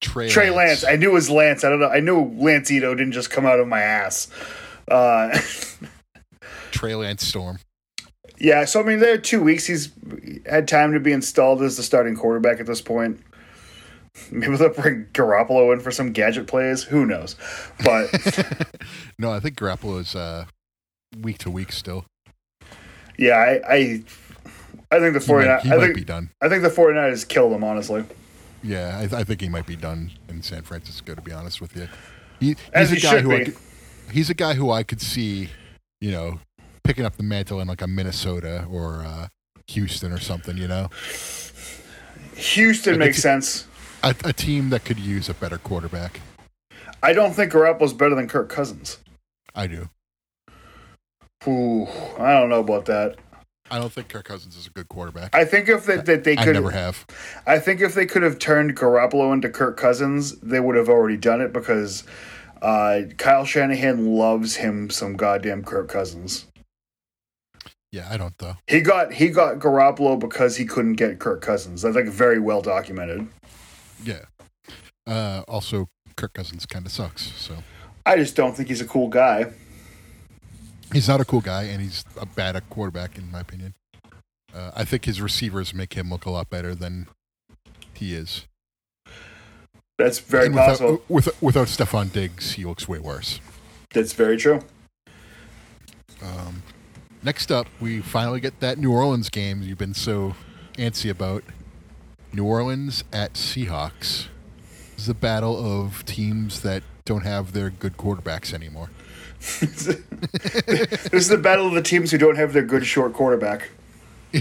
[0.00, 0.84] Trey, Trey Lance.
[0.84, 1.62] I knew it was Lance.
[1.62, 1.88] I don't know.
[1.90, 4.28] I knew Lance Ito didn't just come out of my ass.
[4.88, 5.38] Uh,
[6.70, 7.58] Trey Lance Storm.
[8.40, 8.64] Yeah.
[8.64, 9.66] So I mean, there are two weeks.
[9.66, 9.90] He's
[10.46, 13.20] had time to be installed as the starting quarterback at this point.
[14.32, 16.82] Maybe they'll bring Garoppolo in for some gadget plays.
[16.82, 17.36] Who knows?
[17.84, 18.10] But
[19.18, 20.46] no, I think Garoppolo is uh
[21.20, 22.04] week to week still.
[23.16, 24.02] yeah, I I,
[24.90, 26.30] I think the He might, 49 he I might think be done.
[26.40, 28.04] I think the 49ers killed him honestly.
[28.62, 31.14] Yeah, I, I think he might be done in San Francisco.
[31.14, 31.88] To be honest with you,
[32.40, 33.56] he, As he's a guy who I could,
[34.10, 35.48] he's a guy who I could see,
[36.00, 36.40] you know,
[36.82, 39.28] picking up the mantle in like a Minnesota or uh,
[39.68, 40.56] Houston or something.
[40.56, 40.88] You know,
[42.36, 43.66] Houston I makes could- sense.
[44.02, 46.20] a, a team that could use a better quarterback.
[47.02, 48.98] I don't think Garoppolo's better than Kirk Cousins.
[49.54, 49.88] I do.
[51.48, 51.86] Ooh,
[52.18, 53.16] I don't know about that.
[53.70, 55.34] I don't think Kirk Cousins is a good quarterback.
[55.34, 57.06] I think if they, that they I could, never have.
[57.46, 61.16] I think if they could have turned Garoppolo into Kirk Cousins, they would have already
[61.16, 62.02] done it because
[62.60, 66.46] uh, Kyle Shanahan loves him some goddamn Kirk Cousins.
[67.92, 68.56] Yeah, I don't though.
[68.68, 71.82] He got he got Garoppolo because he couldn't get Kirk Cousins.
[71.82, 73.26] That's like very well documented.
[74.04, 74.20] Yeah.
[75.06, 77.32] Uh, also, Kirk Cousins kind of sucks.
[77.32, 77.56] So
[78.06, 79.46] I just don't think he's a cool guy.
[80.92, 83.74] he's not a cool guy, and he's a bad quarterback, in my opinion.
[84.54, 87.08] Uh, I think his receivers make him look a lot better than
[87.94, 88.46] he is.
[89.98, 91.02] That's very And without, possible.
[91.08, 93.38] with, without Stefon Diggs, he looks way worse.
[93.92, 94.60] That's very true.
[96.22, 96.62] Um,
[97.22, 100.34] next up, we finally get that New Orleans game you've been so
[100.74, 101.44] antsy about.
[102.32, 104.28] New Orleans at Seahawks.
[104.94, 108.90] This is a battle of teams that don't have their good quarterbacks anymore.
[109.40, 109.88] this
[111.12, 113.70] is the battle of the teams who don't have their good short quarterback.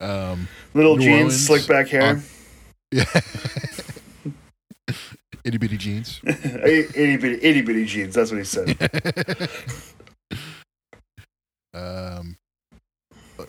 [0.00, 2.20] Um, Little New jeans, Orleans, slick back hair, uh,
[2.92, 3.04] yeah.
[5.44, 6.20] Itty bitty jeans.
[6.24, 8.14] itty bitty, itty bitty jeans.
[8.14, 8.76] That's what he said.
[11.74, 12.36] Um,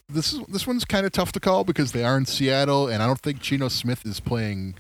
[0.07, 3.01] this is this one's kind of tough to call because they are in Seattle, and
[3.01, 4.75] I don't think Geno Smith is playing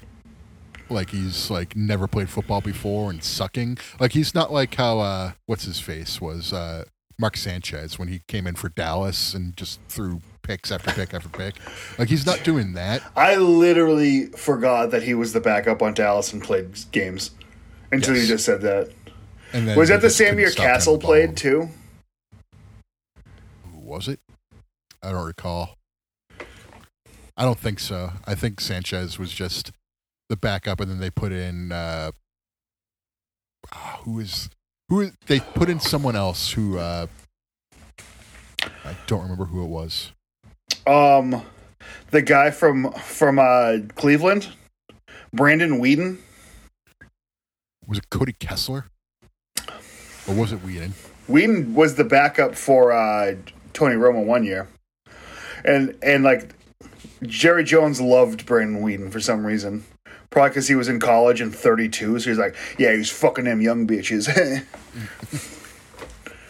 [0.89, 3.77] like he's like never played football before and sucking.
[3.99, 6.85] Like he's not like how uh, what's his face was uh,
[7.17, 11.29] Mark Sanchez when he came in for Dallas and just threw picks after pick after
[11.29, 11.55] pick.
[11.97, 13.01] Like he's not doing that.
[13.15, 17.31] I literally forgot that he was the backup on Dallas and played games
[17.91, 18.23] until Yes.
[18.23, 18.91] you just said that.
[19.53, 21.69] And then Was that the same year Cassel played too?
[23.89, 24.19] Was it?
[25.01, 25.75] I don't recall.
[27.35, 28.11] I don't think so.
[28.23, 29.71] I think Sanchez was just
[30.29, 32.11] the backup, and then they put in uh,
[33.71, 34.51] ah, who is
[34.89, 37.07] who they put in someone else who uh,
[38.85, 40.11] I don't remember who it was.
[40.85, 41.41] Um,
[42.11, 44.49] the guy from from uh, Cleveland,
[45.33, 46.19] Brandon Weeden.
[47.87, 48.85] Was it Cody Kessler?
[50.27, 50.91] Or was it Weeden?
[51.27, 53.33] Weeden was the backup for uh,
[53.79, 54.67] Tony Romo one year,
[55.63, 56.53] and and like
[57.23, 59.85] Jerry Jones loved Brandon Weeden for some reason.
[60.31, 63.45] Probably because he was in college and 32, so he's like, yeah, he was fucking
[63.45, 64.27] them young bitches.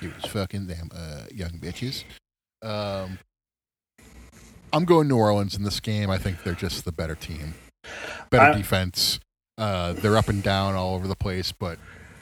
[0.01, 2.05] He was fucking them uh, young bitches.
[2.61, 3.19] Um,
[4.71, 6.09] I'm going New Orleans in this game.
[6.09, 7.53] I think they're just the better team,
[8.29, 9.19] better I- defense.
[9.57, 11.79] Uh, they're up and down all over the place, but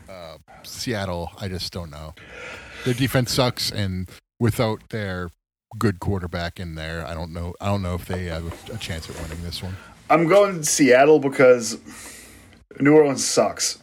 [0.10, 2.16] uh, Seattle, I just don't know.
[2.84, 4.10] Their defense sucks, and
[4.40, 5.30] without their
[5.78, 7.54] good quarterback in there, I don't know.
[7.60, 9.76] I don't know if they have a, chance at winning this one.
[10.10, 11.78] I'm going to Seattle because
[12.80, 13.80] New Orleans sucks.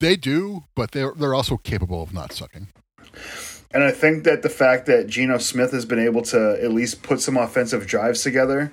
[0.00, 2.68] They do, but they're they're also capable of not sucking.
[3.74, 7.02] And I think that the fact that Geno Smith has been able to at least
[7.02, 8.72] put some offensive drives together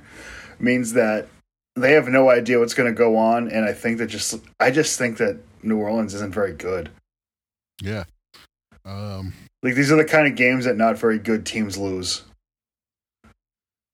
[0.59, 1.27] means that
[1.75, 3.49] they have no idea what's going to go on.
[3.49, 6.89] And I think that just, I just think that New Orleans isn't very good.
[7.81, 8.03] Yeah.
[8.85, 12.23] Um, Like these are the kind of games that not very good teams lose.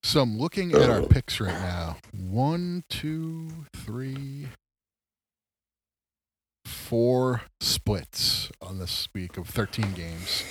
[0.04, 1.98] So I'm looking at our picks right now.
[2.18, 4.48] One, two, three,
[6.66, 10.44] four splits on this week of 13 games.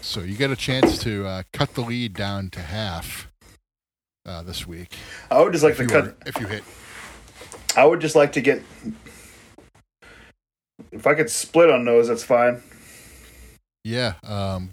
[0.00, 3.28] So you get a chance to uh, cut the lead down to half
[4.24, 4.94] uh, this week.
[5.30, 6.04] I would just like to cut.
[6.06, 6.64] are- if you hit.
[7.76, 8.62] I would just like to get.
[10.90, 12.62] If I could split on those, that's fine.
[13.86, 14.14] Yeah.
[14.24, 14.70] Um,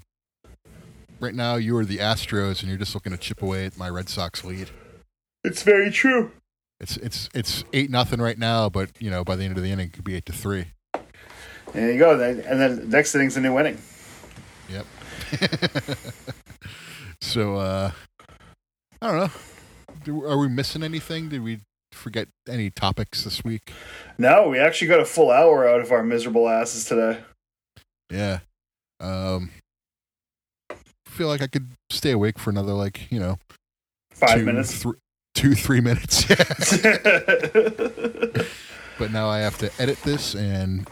[1.20, 3.88] right now you are the Astros, and you're just looking to chip away at my
[3.88, 4.72] Red Sox lead.
[5.43, 6.32] It's very true.
[6.80, 9.70] It's it's it's eight nothing right now, but you know by the end of the
[9.70, 10.66] inning it could be eight to three.
[11.74, 12.20] There you go.
[12.20, 13.78] And then next inning's a new inning.
[14.70, 14.86] Yep.
[17.22, 17.91] so uh
[18.99, 19.32] I don't know.
[20.03, 21.30] Do, are we missing anything?
[21.30, 21.59] Did we
[21.91, 23.72] forget any topics this week?
[24.18, 27.20] No, we actually got a full hour out of our miserable asses today.
[28.09, 28.39] Yeah.
[29.04, 29.51] Um
[31.06, 33.38] feel like I could stay awake for another like, you know,
[34.12, 34.82] Five two, minutes.
[34.82, 34.91] thr-
[35.36, 36.26] two, three minutes.
[38.97, 40.89] but now I have to edit this and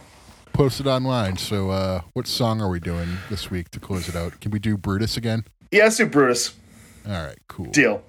[0.54, 1.38] post it online.
[1.38, 4.40] So uh what song are we doing this week to close it out?
[4.42, 5.46] Can we do Brutus again?
[5.72, 6.54] yeah, let's do Brutus.
[7.08, 7.66] All right, cool.
[7.72, 8.04] Deal.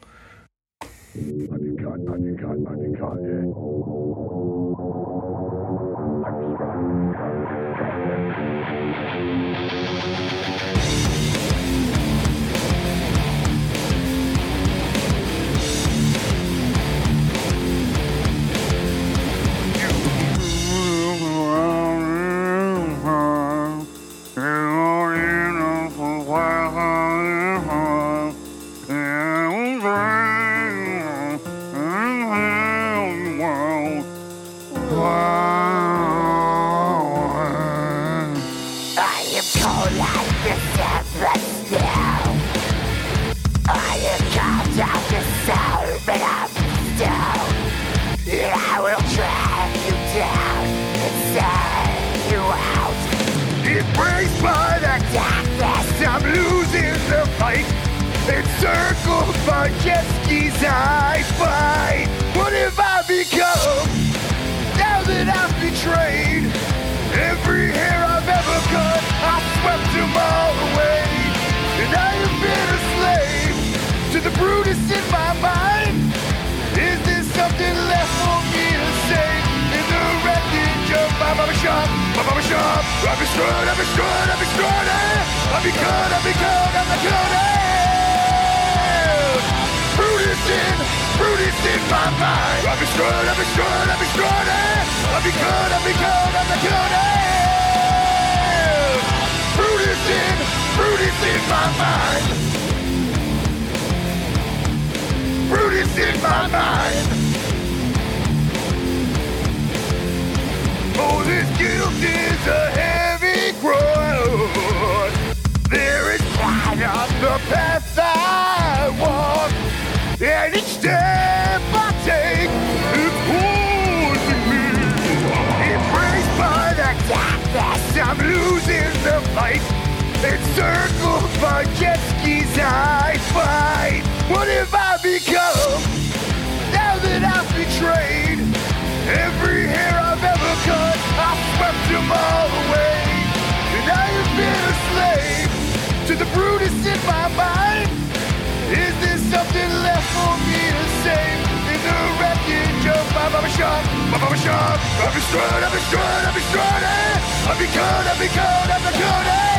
[154.19, 154.77] Mama shop.
[155.01, 156.37] I've destroyed, I've destroyed, I've
[156.85, 157.17] it.
[157.49, 159.53] I've become, I've become, I've become it.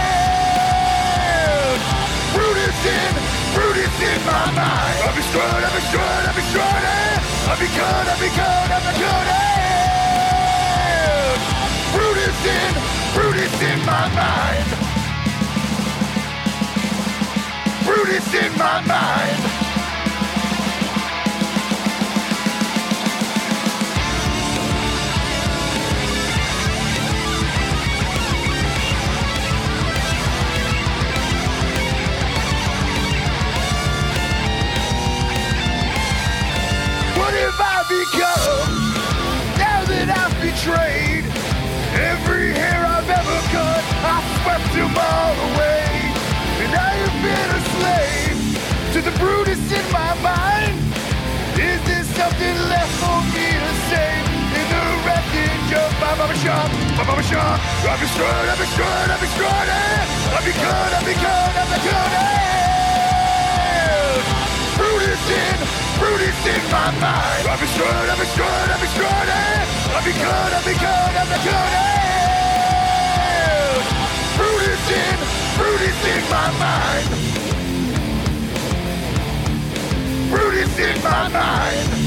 [2.38, 3.14] Brutus in,
[3.58, 4.98] Brutus in my mind.
[5.10, 6.38] I've destroyed, I've destroyed, I've
[6.86, 7.18] it.
[7.50, 9.54] I've become, I've become, I've become it.
[11.98, 12.74] Brutus in,
[13.18, 14.70] Brutus in my mind.
[17.86, 19.63] Brutus in my mind.
[47.24, 48.36] Been a slave
[48.92, 50.76] to the Brutus in my mind.
[51.56, 54.12] Is there something left for me to say
[54.60, 56.68] in the wreckage of my mama shop?
[57.00, 57.64] My mama shop.
[57.88, 60.04] I've destroyed, I've destroyed, I've destroyed it.
[60.36, 62.34] I've become, I've become, I've become it.
[64.76, 65.58] Brutus in,
[66.04, 67.44] Brutus in my mind.
[67.48, 69.64] I've destroyed, I've destroyed, I've destroyed it.
[69.96, 72.04] I've become, I've become, I've become it.
[74.36, 77.10] Brutus in, Brutus in my mind.
[80.30, 82.03] Brutus in my mind.